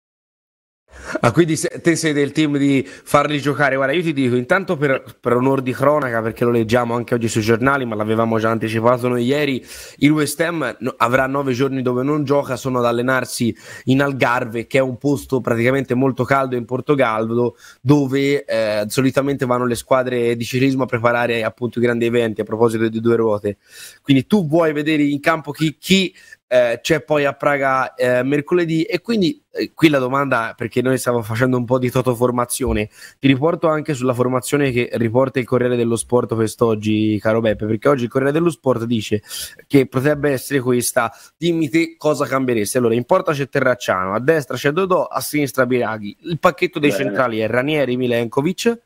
Ah, 1.20 1.33
quindi 1.33 1.57
se, 1.57 1.80
te 1.83 1.96
sei 1.96 2.12
del 2.12 2.33
team 2.33 2.57
di 2.57 2.87
farli 2.87 3.40
giocare. 3.40 3.76
Guarda, 3.76 3.94
io 3.94 4.02
ti 4.02 4.12
dico, 4.12 4.37
intanto 4.37 4.76
per, 4.76 5.04
per 5.20 5.35
onor 5.35 5.62
di 5.62 5.72
cronaca, 5.72 6.22
perché 6.22 6.44
lo 6.44 6.50
leggiamo 6.50 6.94
anche 6.94 7.14
oggi 7.14 7.28
sui 7.28 7.42
giornali, 7.42 7.85
ma 7.85 7.94
l'avevamo 7.94 8.38
già 8.38 8.50
anticipato 8.50 9.09
noi 9.09 9.24
ieri, 9.24 9.64
il 9.98 10.11
West 10.11 10.40
Ham 10.40 10.76
avrà 10.96 11.26
nove 11.26 11.52
giorni 11.52 11.83
dove 11.83 12.02
non 12.02 12.24
gioca, 12.24 12.57
sono 12.57 12.78
ad 12.78 12.87
allenarsi 12.87 13.54
in 13.85 14.02
Algarve, 14.02 14.66
che 14.66 14.78
è 14.78 14.80
un 14.80 14.96
posto 14.98 15.40
praticamente 15.40 15.94
molto 15.94 16.24
caldo 16.24 16.57
in 16.57 16.64
Portogallo, 16.64 17.57
dove 17.80 18.44
eh, 18.44 18.85
solitamente 18.88 19.46
vanno 19.46 19.66
le 19.66 19.74
squadre 19.74 20.37
di 20.37 20.44
ciclismo 20.44 20.85
a 20.85 20.87
preparare 20.87 21.42
appunto 21.44 21.78
i 21.78 21.83
grandi 21.83 22.07
eventi, 22.07 22.40
a 22.40 22.44
proposito 22.44 22.88
di 22.88 23.00
due 23.00 23.16
ruote. 23.16 23.59
Quindi 24.02 24.26
tu 24.26 24.46
vuoi 24.46 24.72
vedere 24.72 25.02
in 25.02 25.20
campo 25.20 25.52
chi, 25.52 25.76
chi 25.78 26.14
eh, 26.46 26.78
c'è 26.83 27.02
poi 27.02 27.24
a 27.24 27.33
Praga 27.33 27.94
eh, 27.94 28.22
mercoledì 28.22 28.83
e 28.83 29.00
quindi 29.00 29.42
eh, 29.50 29.72
qui 29.72 29.88
la 29.88 29.98
domanda 29.98 30.54
perché 30.57 30.83
noi 30.83 30.98
stiamo 30.98 31.22
facendo 31.22 31.57
un 31.57 31.64
po' 31.64 31.78
di 31.78 31.90
totoformazione 31.90 32.90
ti 33.18 33.26
riporto 33.26 33.68
anche 33.68 33.94
sulla 33.94 34.12
formazione 34.12 34.70
che 34.70 34.90
riporta 34.92 35.38
il 35.38 35.46
Corriere 35.46 35.76
dello 35.76 35.96
Sport 35.96 36.35
quest'oggi 36.35 37.18
caro 37.18 37.40
Beppe 37.40 37.66
perché 37.66 37.88
oggi 37.88 38.04
il 38.04 38.11
Corriere 38.11 38.33
dello 38.33 38.50
Sport 38.50 38.85
dice 38.85 39.22
che 39.66 39.87
potrebbe 39.87 40.30
essere 40.30 40.61
questa 40.61 41.11
dimmi 41.37 41.68
te 41.70 41.96
cosa 41.96 42.26
cambieresti 42.26 42.76
allora 42.76 42.94
in 42.94 43.04
porta 43.04 43.33
c'è 43.33 43.48
Terracciano 43.48 44.12
a 44.12 44.20
destra 44.20 44.57
c'è 44.57 44.70
Dodò 44.70 45.07
a 45.07 45.20
sinistra 45.20 45.64
Biraghi 45.64 46.16
il 46.22 46.38
pacchetto 46.38 46.78
dei 46.78 46.90
Bene. 46.90 47.02
centrali 47.02 47.38
è 47.38 47.48
Ranieri 47.48 47.96
Milenkovic 47.96 48.83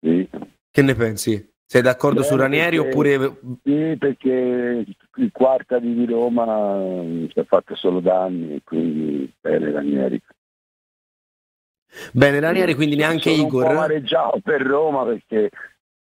sì. 0.00 0.28
che 0.70 0.82
ne 0.82 0.94
pensi? 0.94 1.53
Sei 1.74 1.82
d'accordo 1.82 2.20
Beh, 2.20 2.26
su 2.26 2.36
Ranieri 2.36 2.76
perché, 2.76 2.88
oppure... 2.88 3.36
Sì, 3.64 3.96
perché 3.98 4.84
il 5.16 5.30
quarta 5.32 5.80
di 5.80 6.06
Roma 6.06 6.76
mm, 6.76 7.26
si 7.32 7.40
è 7.40 7.44
fatto 7.44 7.74
solo 7.74 7.98
danni, 7.98 8.62
quindi 8.62 9.28
bene 9.40 9.72
Ranieri. 9.72 10.22
Bene 12.12 12.38
Ranieri, 12.38 12.76
quindi 12.76 12.94
neanche 12.94 13.34
Sono 13.34 13.48
Igor. 13.48 13.62
Sono 13.64 13.78
amareggiato 13.78 14.38
per 14.40 14.62
Roma 14.62 15.04
perché 15.04 15.50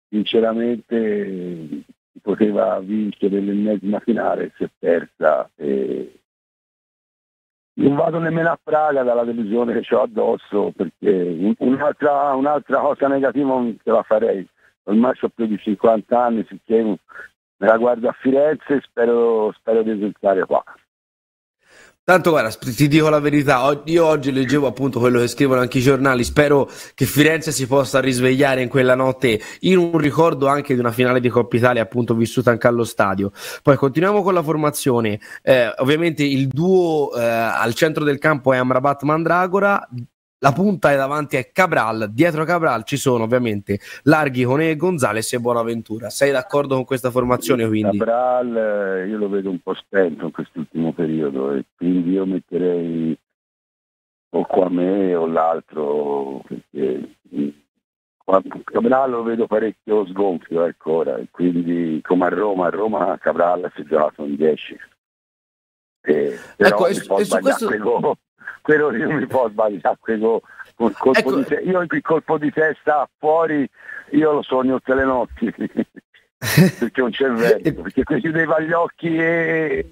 sinceramente 0.10 1.67
si 1.67 2.19
poteva 2.24 2.80
vincere 2.80 3.39
l'ennesima 3.39 4.00
finale, 4.00 4.54
si 4.58 4.63
è 4.63 4.69
persa 4.80 5.47
e 5.58 6.21
non 7.74 7.93
vado 7.93 8.17
nemmeno 8.17 8.50
a 8.50 8.60
Praga 8.62 9.04
dalla 9.04 9.24
delusione 9.24 9.80
che 9.80 9.95
ho 9.95 10.02
addosso 10.02 10.74
perché 10.76 11.56
un'altra, 11.60 12.34
un'altra 12.34 12.80
cosa 12.80 13.08
negativa 13.08 13.47
non 13.47 13.78
ce 13.84 13.91
la 13.91 14.02
farei 14.02 14.50
ormai 14.84 15.13
ho 15.20 15.30
più 15.30 15.46
di 15.46 15.58
50 15.58 16.24
anni, 16.24 16.46
sicché 16.48 16.84
me 16.84 16.98
la 17.58 17.78
guardo 17.78 18.08
a 18.08 18.15
Firenze 18.20 18.82
spero, 18.82 19.54
spero 19.54 19.84
di 19.84 19.91
risultare 19.91 20.46
qua. 20.46 20.63
Tanto 22.04 22.32
guarda, 22.32 22.50
ti 22.50 22.88
dico 22.88 23.10
la 23.10 23.20
verità, 23.20 23.80
io 23.86 24.06
oggi 24.06 24.32
leggevo 24.32 24.65
appunto 24.65 25.00
quello 25.00 25.20
che 25.20 25.28
scrivono 25.28 25.62
anche 25.62 25.78
i 25.78 25.82
giornali, 25.82 26.24
spero 26.24 26.67
che 26.96 27.06
Firenze 27.06 27.52
si 27.52 27.67
possa 27.67 28.00
risvegliare 28.00 28.63
in 28.63 28.70
quella 28.70 28.96
notte 28.96 29.39
in 29.62 29.78
un 29.78 29.96
ricordo 30.00 30.48
anche 30.48 30.74
di 30.74 30.80
una 30.80 30.91
finale 30.91 31.20
di 31.20 31.30
Coppa 31.30 31.58
Italia 31.58 31.84
appunto 31.84 32.15
vissuta 32.15 32.50
anche 32.50 32.65
allo 32.65 32.86
stadio. 32.86 33.32
Poi 33.62 33.76
continuiamo 33.76 34.24
con 34.24 34.34
la 34.34 34.41
formazione, 34.41 35.20
eh, 35.44 35.72
ovviamente 35.78 36.24
il 36.24 36.48
duo 36.48 37.13
eh, 37.13 37.24
al 37.24 37.76
centro 37.76 38.04
del 38.04 38.17
campo 38.17 38.52
è 38.52 38.58
Amrabat 38.58 39.04
Mandragora, 39.04 39.88
la 40.44 40.52
punta 40.54 40.92
è 40.92 40.96
davanti 40.96 41.38
a 41.38 41.44
Cabral, 41.52 42.10
dietro 42.12 42.44
Cabral 42.46 42.84
ci 42.84 42.98
sono 42.98 43.26
ovviamente 43.26 43.80
Larghi, 44.04 44.44
Cone, 44.44 44.76
Gonzales 44.76 45.34
e 45.34 45.40
Buonaventura. 45.40 46.10
Sei 46.10 46.32
d'accordo 46.32 46.74
con 46.76 46.84
questa 46.84 47.12
formazione 47.12 47.68
quindi? 47.68 48.00
Cabral 48.00 48.58
eh, 48.58 49.08
io 49.08 49.18
lo 49.18 49.30
vedo 49.30 49.52
un 49.52 49.60
po' 49.60 49.76
spento 49.76 50.26
in 50.26 50.32
quest'ultimo 50.32 50.94
periodo 50.94 51.54
e 51.54 51.66
quindi 51.76 52.14
io 52.14 52.26
metterei 52.26 53.16
o 54.34 54.46
qua 54.46 54.70
me 54.70 55.14
o 55.14 55.28
l'altro 55.28 56.42
perché 56.48 57.18
mm, 57.36 57.50
Cabral 58.64 59.12
lo 59.12 59.24
vedo 59.24 59.46
parecchio 59.46 60.08
sgonfio 60.08 60.64
ancora 60.64 61.12
ecco, 61.12 61.22
e 61.22 61.28
quindi 61.30 62.00
come 62.02 62.26
a 62.26 62.30
Roma, 62.30 62.66
a 62.66 62.70
Roma 62.70 63.18
Cabral 63.20 63.72
si 63.76 63.82
è 63.82 63.86
giocato 63.86 64.24
in 64.24 64.36
10 64.38 64.80
eh, 66.04 66.40
ecco, 66.58 66.88
e, 66.88 66.92
e 66.92 66.94
su 66.96 67.38
questo 67.38 68.18
quello 68.62 68.96
io 68.96 69.12
mi 69.12 69.26
può 69.28 69.50
sbagliare 69.50 69.98
quello 70.00 70.42
col 70.76 70.96
colpo 70.98 71.20
ecco. 71.20 71.36
di 71.38 71.46
te- 71.46 71.62
io 71.64 71.82
il 71.82 72.02
colpo 72.02 72.38
di 72.38 72.52
testa 72.52 73.08
fuori 73.18 73.70
io 74.12 74.32
lo 74.34 74.42
sogno 74.42 74.78
tutte 74.78 74.96
le 74.96 75.04
notti. 75.04 75.54
Perché 76.80 77.02
un 77.02 77.12
cervello 77.12 77.84
perché 77.84 78.04
chiudeva 78.04 78.60
gli 78.60 78.72
occhi 78.72 79.16
e, 79.16 79.86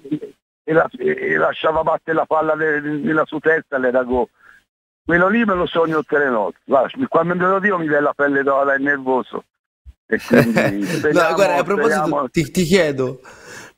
e, 0.64 0.72
la, 0.72 0.90
e 0.98 1.36
lasciava 1.36 1.84
battere 1.84 2.16
la 2.16 2.26
palla 2.26 2.56
nella 2.56 3.24
sua 3.24 3.38
testa 3.38 3.78
l'era 3.78 4.02
go. 4.02 4.30
Quello 5.04 5.28
lì 5.28 5.44
me 5.44 5.54
lo 5.54 5.66
sogno 5.66 5.98
tutte 5.98 6.18
le 6.18 6.28
notti. 6.28 6.58
Guarda, 6.64 7.06
quando 7.08 7.36
me 7.36 7.46
lo 7.46 7.60
dico 7.60 7.78
mi 7.78 7.86
viene 7.86 8.02
la 8.02 8.14
pelle 8.14 8.42
d'ola 8.42 8.74
è 8.74 8.78
nervoso. 8.78 9.44
E 10.06 10.18
quindi 10.26 10.82
speriamo, 10.86 11.28
no, 11.28 11.34
guarda, 11.36 11.56
a 11.56 11.62
proposito 11.62 12.28
ti, 12.32 12.50
ti 12.50 12.64
chiedo 12.64 13.20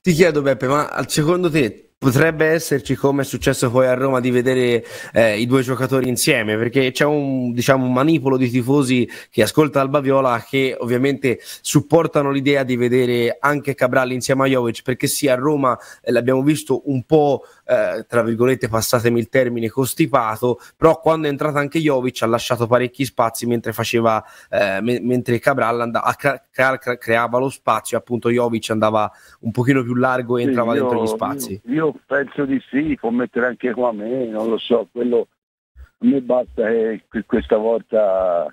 ti 0.01 0.13
chiedo 0.13 0.41
Beppe 0.41 0.67
ma 0.67 1.05
secondo 1.07 1.51
te 1.51 1.92
potrebbe 2.03 2.47
esserci 2.47 2.97
come 2.97 3.23
è 3.23 3.25
successo 3.25 3.71
poi 3.71 3.87
a 3.87 3.95
Roma 3.95 4.19
di 4.19 4.33
vedere 4.33 4.85
eh, 5.13 5.39
i 5.39 5.47
due 5.47 5.63
giocatori 5.63 6.09
insieme 6.09 6.57
perché 6.57 6.91
c'è 6.91 7.05
un, 7.05 7.53
diciamo, 7.53 7.87
un 7.87 7.93
manipolo 7.93 8.37
di 8.37 8.51
tifosi 8.51 9.09
che 9.31 9.43
ascolta 9.43 9.81
Alba 9.81 10.01
Viola 10.01 10.45
che 10.45 10.77
ovviamente 10.77 11.39
supportano 11.61 12.33
l'idea 12.33 12.65
di 12.65 12.75
vedere 12.75 13.37
anche 13.39 13.77
Cabral 13.77 14.11
insieme 14.11 14.43
a 14.43 14.49
Jovic 14.49 14.83
perché 14.83 15.07
sì 15.07 15.29
a 15.29 15.37
Roma 15.37 15.79
eh, 16.03 16.11
l'abbiamo 16.11 16.43
visto 16.43 16.83
un 16.91 17.05
po' 17.05 17.45
eh, 17.65 18.05
tra 18.09 18.23
virgolette 18.23 18.69
passatemi 18.69 19.19
il 19.19 19.29
termine 19.29 19.69
costipato 19.69 20.59
però 20.77 20.99
quando 20.99 21.27
è 21.27 21.31
entrato 21.31 21.59
anche 21.59 21.79
Jovic 21.79 22.23
ha 22.23 22.27
lasciato 22.27 22.67
parecchi 22.67 23.05
spazi 23.05 23.47
mentre 23.47 23.73
faceva 23.73 24.23
eh, 24.51 24.81
me- 24.81 25.01
mentre 25.01 25.39
Cabral 25.39 25.81
andava, 25.81 26.13
cre- 26.15 26.45
cre- 26.51 26.99
creava 26.99 27.39
lo 27.39 27.49
spazio 27.49 27.97
appunto 27.97 28.31
Jovic 28.31 28.71
andava 28.71 29.11
un 29.41 29.51
pochino 29.51 29.83
più 29.83 29.95
largo 29.95 30.39
e 30.39 30.43
entrava 30.43 30.75
io, 30.75 30.81
dentro 30.81 31.03
gli 31.03 31.07
spazi 31.07 31.61
io, 31.65 31.73
io 31.73 31.95
penso 32.07 32.45
di 32.45 32.61
sì, 32.69 32.97
può 32.99 33.11
mettere 33.11 33.47
anche 33.47 33.73
qua 33.73 33.91
a 33.91 33.93
me, 33.93 34.27
non 34.27 34.49
lo 34.49 34.59
so, 34.59 34.89
quello 34.91 35.29
a 35.75 36.07
me 36.07 36.21
basta 36.21 36.69
che 36.69 37.25
questa 37.27 37.57
volta 37.57 38.53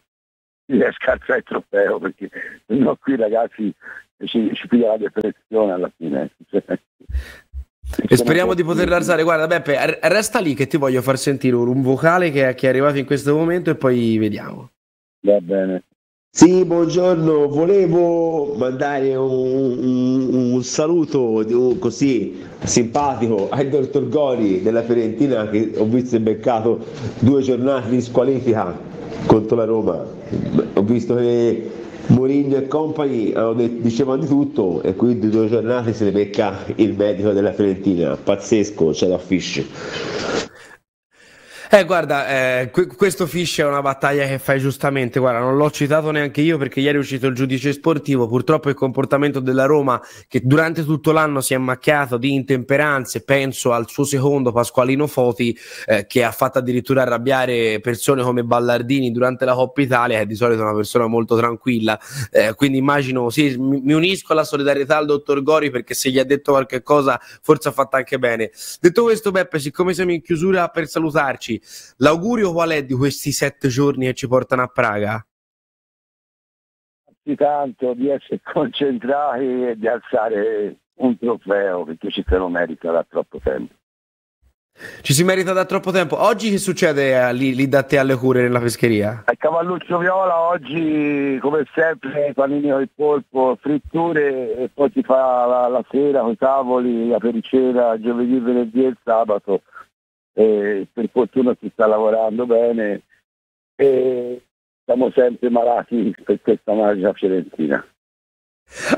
riesca 0.65 1.11
a 1.11 1.13
alzare 1.13 1.39
il 1.39 1.43
trofeo 1.43 1.99
perché 1.99 2.29
no 2.67 2.95
qui 2.95 3.15
ragazzi 3.15 3.73
ci, 4.25 4.53
ci 4.53 4.67
piglia 4.67 4.89
la 4.89 4.97
depressione 4.97 5.71
alla 5.71 5.91
fine. 5.95 6.31
E 8.07 8.15
speriamo 8.15 8.53
di 8.53 8.63
poterla 8.63 8.97
alzare. 8.97 9.23
Guarda, 9.23 9.47
Beppe, 9.47 9.99
resta 10.03 10.39
lì 10.39 10.53
che 10.53 10.67
ti 10.67 10.77
voglio 10.77 11.01
far 11.01 11.17
sentire 11.17 11.55
un 11.55 11.81
vocale 11.81 12.31
che, 12.31 12.53
che 12.55 12.67
è 12.67 12.69
arrivato 12.69 12.97
in 12.97 13.05
questo 13.05 13.35
momento 13.35 13.69
e 13.69 13.75
poi 13.75 14.17
vediamo. 14.17 14.69
Va 15.21 15.39
bene. 15.39 15.83
Sì, 16.31 16.63
buongiorno, 16.63 17.47
volevo 17.47 18.53
mandare 18.55 19.15
un, 19.15 19.79
un, 19.79 20.51
un 20.53 20.63
saluto 20.63 21.43
così 21.79 22.39
simpatico 22.63 23.49
al 23.49 23.67
dottor 23.67 24.07
Gori 24.09 24.61
della 24.61 24.83
Fiorentina 24.83 25.49
che 25.49 25.73
ho 25.75 25.85
visto 25.85 26.17
è 26.17 26.19
beccato 26.19 26.85
due 27.17 27.41
giornate 27.41 27.89
di 27.89 27.99
squalifica 27.99 28.77
contro 29.25 29.55
la 29.55 29.65
Roma. 29.65 30.05
Ho 30.73 30.83
visto 30.83 31.15
che 31.15 31.71
Mourinho 32.09 32.57
e 32.57 32.67
compagni 32.67 33.33
dicevano 33.81 34.21
di 34.21 34.27
tutto 34.27 34.81
e 34.81 34.95
quindi 34.95 35.29
due 35.29 35.47
giornate 35.47 35.93
se 35.93 36.05
ne 36.05 36.11
becca 36.11 36.65
il 36.75 36.95
medico 36.95 37.31
della 37.31 37.53
Fiorentina. 37.53 38.15
Pazzesco, 38.15 38.89
c'è 38.89 39.07
da 39.07 39.19
fish. 39.19 39.63
Eh, 41.71 41.85
guarda, 41.85 42.27
eh, 42.61 42.71
questo 42.71 43.27
Fish 43.27 43.59
è 43.59 43.63
una 43.63 43.83
battaglia 43.83 44.25
che 44.25 44.39
fai 44.39 44.59
giustamente. 44.59 45.19
Guarda, 45.19 45.37
non 45.37 45.55
l'ho 45.55 45.69
citato 45.69 46.09
neanche 46.09 46.41
io 46.41 46.57
perché 46.57 46.79
ieri 46.79 46.97
è 46.97 46.99
uscito 46.99 47.27
il 47.27 47.35
giudice 47.35 47.73
sportivo. 47.73 48.27
Purtroppo 48.27 48.69
il 48.69 48.75
comportamento 48.75 49.39
della 49.39 49.65
Roma, 49.65 50.01
che 50.27 50.41
durante 50.43 50.83
tutto 50.83 51.11
l'anno 51.11 51.41
si 51.41 51.53
è 51.53 51.59
macchiato 51.59 52.17
di 52.17 52.33
intemperanze, 52.33 53.21
penso 53.21 53.71
al 53.71 53.87
suo 53.87 54.03
secondo 54.03 54.51
Pasqualino 54.51 55.05
Foti, 55.05 55.55
eh, 55.85 56.07
che 56.07 56.23
ha 56.23 56.31
fatto 56.31 56.57
addirittura 56.57 57.03
arrabbiare 57.03 57.79
persone 57.81 58.23
come 58.23 58.43
Ballardini 58.43 59.11
durante 59.11 59.45
la 59.45 59.53
Coppa 59.53 59.81
Italia, 59.81 60.17
che 60.17 60.25
di 60.25 60.33
solito 60.33 60.61
è 60.61 60.63
una 60.63 60.73
persona 60.73 61.05
molto 61.05 61.37
tranquilla. 61.37 61.99
Eh, 62.31 62.55
quindi 62.55 62.79
immagino, 62.79 63.29
sì, 63.29 63.55
mi, 63.59 63.93
unisco 63.93 64.31
alla 64.31 64.43
solidarietà 64.43 64.97
al 64.97 65.05
dottor 65.05 65.43
Gori 65.43 65.69
perché 65.69 65.93
se 65.93 66.09
gli 66.09 66.17
ha 66.17 66.25
detto 66.25 66.53
qualche 66.53 66.81
cosa, 66.81 67.21
forse 67.43 67.67
ha 67.67 67.71
fatto 67.71 67.95
anche 67.95 68.17
bene. 68.17 68.49
Detto 68.81 69.03
questo, 69.03 69.29
Beppe, 69.29 69.59
siccome 69.59 69.93
siamo 69.93 70.13
in 70.13 70.23
chiusura 70.23 70.67
per 70.69 70.87
salutarci, 70.87 71.57
L'augurio 71.97 72.51
qual 72.51 72.69
è 72.69 72.83
di 72.83 72.93
questi 72.93 73.31
sette 73.31 73.67
giorni 73.67 74.05
che 74.05 74.13
ci 74.13 74.27
portano 74.27 74.63
a 74.63 74.67
Praga? 74.67 75.23
Tanto 77.35 77.93
di 77.93 78.09
essere 78.09 78.39
concentrati 78.53 79.63
e 79.67 79.75
di 79.77 79.87
alzare 79.87 80.77
un 80.95 81.17
trofeo 81.17 81.83
perché 81.83 82.09
ci 82.09 82.23
se 82.27 82.37
lo 82.37 82.49
merita 82.49 82.91
da 82.91 83.05
troppo 83.07 83.39
tempo. 83.39 83.73
Ci 85.01 85.13
si 85.13 85.25
merita 85.25 85.51
da 85.51 85.65
troppo 85.65 85.91
tempo. 85.91 86.21
Oggi 86.21 86.51
che 86.51 86.57
succede 86.57 87.13
eh, 87.13 87.33
lì, 87.33 87.53
lì, 87.53 87.67
da 87.67 87.83
te 87.83 87.97
alle 87.97 88.15
cure 88.15 88.43
nella 88.43 88.59
pescheria? 88.59 89.23
Al 89.25 89.37
Cavalluccio 89.37 89.97
Viola 89.97 90.39
oggi 90.39 91.37
come 91.41 91.65
sempre 91.73 92.31
panini 92.33 92.67
il 92.67 92.89
polpo, 92.95 93.57
fritture 93.59 94.55
e 94.55 94.69
poi 94.73 94.89
si 94.93 95.01
fa 95.03 95.45
la, 95.45 95.67
la 95.67 95.83
sera 95.91 96.21
con 96.21 96.31
i 96.31 96.37
tavoli, 96.37 97.09
la 97.09 97.17
pericera, 97.17 97.99
giovedì, 97.99 98.39
venerdì 98.39 98.85
e 98.85 98.93
sabato 99.03 99.63
e 100.39 100.87
per 100.93 101.09
fortuna 101.09 101.53
si 101.59 101.69
sta 101.73 101.85
lavorando 101.85 102.45
bene 102.45 103.01
e 103.75 104.41
siamo 104.85 105.11
sempre 105.11 105.49
malati 105.49 106.15
per 106.23 106.39
questa 106.41 106.71
magia 106.73 107.11
fiorentina. 107.11 107.85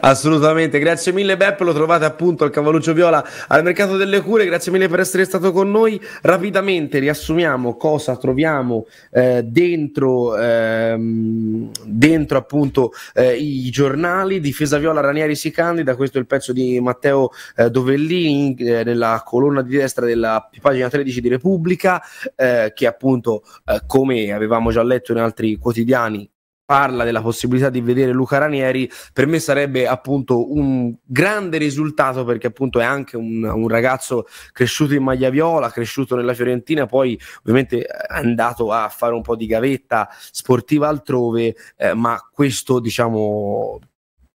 Assolutamente, 0.01 0.79
grazie 0.79 1.13
mille 1.13 1.37
Beppe, 1.37 1.63
lo 1.63 1.73
trovate 1.73 2.03
appunto 2.03 2.43
al 2.43 2.49
Cavalluccio 2.49 2.93
Viola 2.93 3.25
al 3.47 3.63
Mercato 3.63 3.95
delle 3.95 4.21
Cure, 4.21 4.45
grazie 4.45 4.71
mille 4.71 4.89
per 4.89 4.99
essere 4.99 5.23
stato 5.23 5.51
con 5.51 5.71
noi. 5.71 5.99
Rapidamente 6.21 6.99
riassumiamo 6.99 7.77
cosa 7.77 8.17
troviamo 8.17 8.85
eh, 9.11 9.43
dentro, 9.43 10.37
ehm, 10.37 11.71
dentro 11.85 12.37
appunto 12.37 12.91
eh, 13.13 13.35
i 13.35 13.69
giornali, 13.69 14.41
Difesa 14.41 14.77
Viola 14.77 14.99
Ranieri 14.99 15.35
si 15.35 15.51
candida, 15.51 15.95
questo 15.95 16.17
è 16.17 16.21
il 16.21 16.27
pezzo 16.27 16.51
di 16.51 16.79
Matteo 16.81 17.29
eh, 17.55 17.69
Dovellini 17.69 18.55
eh, 18.55 18.83
nella 18.83 19.23
colonna 19.25 19.61
di 19.61 19.77
destra 19.77 20.05
della 20.05 20.49
pagina 20.59 20.89
13 20.89 21.21
di 21.21 21.29
Repubblica, 21.29 22.01
eh, 22.35 22.71
che 22.75 22.87
appunto 22.87 23.43
eh, 23.65 23.81
come 23.87 24.33
avevamo 24.33 24.71
già 24.71 24.83
letto 24.83 25.13
in 25.13 25.19
altri 25.19 25.55
quotidiani 25.55 26.29
parla 26.71 27.03
della 27.03 27.21
possibilità 27.21 27.69
di 27.69 27.81
vedere 27.81 28.13
Luca 28.13 28.37
Ranieri, 28.37 28.89
per 29.11 29.27
me 29.27 29.39
sarebbe 29.39 29.87
appunto 29.87 30.53
un 30.53 30.95
grande 31.03 31.57
risultato 31.57 32.23
perché 32.23 32.47
appunto 32.47 32.79
è 32.79 32.85
anche 32.85 33.17
un, 33.17 33.43
un 33.43 33.67
ragazzo 33.67 34.25
cresciuto 34.53 34.93
in 34.93 35.03
maglia 35.03 35.29
viola, 35.29 35.69
cresciuto 35.69 36.15
nella 36.15 36.33
Fiorentina, 36.33 36.85
poi 36.85 37.19
ovviamente 37.39 37.83
è 37.83 38.05
andato 38.07 38.71
a 38.71 38.87
fare 38.87 39.13
un 39.13 39.21
po' 39.21 39.35
di 39.35 39.47
gavetta 39.47 40.07
sportiva 40.31 40.87
altrove, 40.87 41.57
eh, 41.75 41.93
ma 41.93 42.17
questo 42.31 42.79
diciamo 42.79 43.77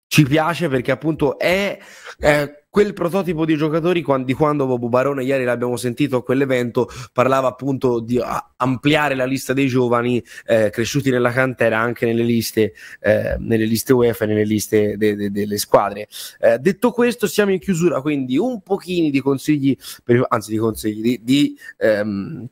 ci 0.06 0.24
piace 0.24 0.70
perché 0.70 0.90
appunto 0.90 1.38
è 1.38 1.78
eh, 2.18 2.61
quel 2.72 2.94
prototipo 2.94 3.44
di 3.44 3.54
giocatori 3.54 4.02
di 4.24 4.32
quando 4.32 4.64
Bobo 4.64 4.88
Barone 4.88 5.24
ieri 5.24 5.44
l'abbiamo 5.44 5.76
sentito 5.76 6.16
a 6.16 6.24
quell'evento 6.24 6.88
parlava 7.12 7.48
appunto 7.48 8.00
di 8.00 8.18
ampliare 8.56 9.14
la 9.14 9.26
lista 9.26 9.52
dei 9.52 9.66
giovani 9.66 10.24
eh, 10.46 10.70
cresciuti 10.70 11.10
nella 11.10 11.32
cantera 11.32 11.78
anche 11.78 12.06
nelle 12.06 12.22
liste, 12.22 12.72
eh, 13.00 13.36
nelle 13.40 13.66
liste 13.66 13.92
UEFA 13.92 14.24
e 14.24 14.26
nelle 14.26 14.44
liste 14.44 14.96
de, 14.96 15.14
de, 15.14 15.30
delle 15.30 15.58
squadre. 15.58 16.08
Eh, 16.40 16.58
detto 16.60 16.92
questo 16.92 17.26
siamo 17.26 17.52
in 17.52 17.58
chiusura 17.58 18.00
quindi 18.00 18.38
un 18.38 18.62
pochino 18.62 19.10
di 19.10 19.20
consigli 19.20 19.76
per, 20.02 20.24
anzi 20.28 20.52
di 20.52 20.56
consigli 20.56 21.02
di, 21.02 21.20
di 21.22 21.58
ehm, 21.76 22.48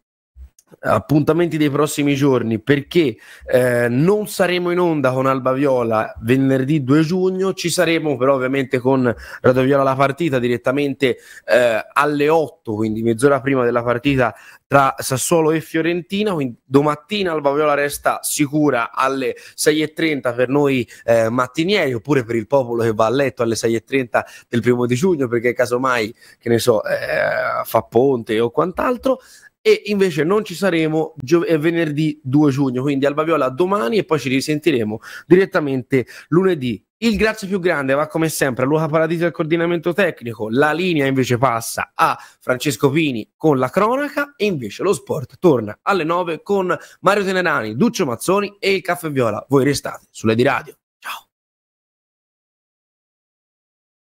appuntamenti 0.80 1.56
dei 1.56 1.70
prossimi 1.70 2.14
giorni 2.14 2.60
perché 2.60 3.16
eh, 3.46 3.88
non 3.88 4.28
saremo 4.28 4.70
in 4.70 4.78
onda 4.78 5.12
con 5.12 5.26
Alba 5.26 5.52
Viola 5.52 6.14
venerdì 6.20 6.84
2 6.84 7.00
giugno, 7.02 7.54
ci 7.54 7.70
saremo 7.70 8.16
però 8.16 8.34
ovviamente 8.34 8.78
con 8.78 9.14
Radio 9.40 9.62
Viola 9.62 9.82
la 9.82 9.94
partita 9.94 10.38
direttamente 10.38 11.18
eh, 11.46 11.84
alle 11.92 12.28
8, 12.28 12.74
quindi 12.74 13.02
mezz'ora 13.02 13.40
prima 13.40 13.64
della 13.64 13.82
partita 13.82 14.34
tra 14.66 14.94
Sassuolo 14.98 15.50
e 15.50 15.60
Fiorentina, 15.60 16.32
quindi 16.32 16.56
domattina 16.64 17.32
Alba 17.32 17.52
Viola 17.52 17.74
resta 17.74 18.20
sicura 18.22 18.92
alle 18.92 19.34
6.30 19.56 20.34
per 20.34 20.48
noi 20.48 20.88
eh, 21.04 21.28
mattinieri 21.28 21.92
oppure 21.92 22.22
per 22.24 22.36
il 22.36 22.46
popolo 22.46 22.84
che 22.84 22.92
va 22.92 23.06
a 23.06 23.10
letto 23.10 23.42
alle 23.42 23.56
6.30 23.56 24.20
del 24.48 24.60
primo 24.60 24.86
di 24.86 24.94
giugno 24.94 25.26
perché 25.26 25.52
casomai, 25.52 26.14
che 26.38 26.48
ne 26.48 26.60
so, 26.60 26.84
eh, 26.84 27.64
fa 27.64 27.82
ponte 27.82 28.38
o 28.38 28.50
quant'altro 28.50 29.18
e 29.62 29.82
invece 29.86 30.24
non 30.24 30.44
ci 30.44 30.54
saremo 30.54 31.14
gio- 31.16 31.44
venerdì 31.58 32.20
2 32.22 32.50
giugno, 32.50 32.82
quindi 32.82 33.06
Alba 33.06 33.22
Viola 33.22 33.48
domani 33.48 33.98
e 33.98 34.04
poi 34.04 34.18
ci 34.18 34.28
risentiremo 34.28 34.98
direttamente 35.26 36.06
lunedì. 36.28 36.82
Il 37.02 37.16
grazie 37.16 37.48
più 37.48 37.60
grande 37.60 37.94
va 37.94 38.06
come 38.08 38.28
sempre 38.28 38.64
a 38.64 38.66
Luca 38.66 38.86
Paradisi 38.86 39.24
al 39.24 39.32
coordinamento 39.32 39.94
tecnico, 39.94 40.50
la 40.50 40.72
linea 40.72 41.06
invece 41.06 41.38
passa 41.38 41.92
a 41.94 42.18
Francesco 42.40 42.90
Pini 42.90 43.32
con 43.36 43.58
la 43.58 43.70
cronaca 43.70 44.34
e 44.36 44.44
invece 44.44 44.82
lo 44.82 44.92
sport 44.92 45.38
torna 45.38 45.78
alle 45.82 46.04
9 46.04 46.42
con 46.42 46.76
Mario 47.00 47.24
Tenerani, 47.24 47.74
Duccio 47.74 48.04
Mazzoni 48.04 48.56
e 48.58 48.74
il 48.74 48.82
Caffè 48.82 49.10
Viola. 49.10 49.44
Voi 49.48 49.64
restate 49.64 50.08
sulle 50.10 50.34
di 50.34 50.42
radio. 50.42 50.74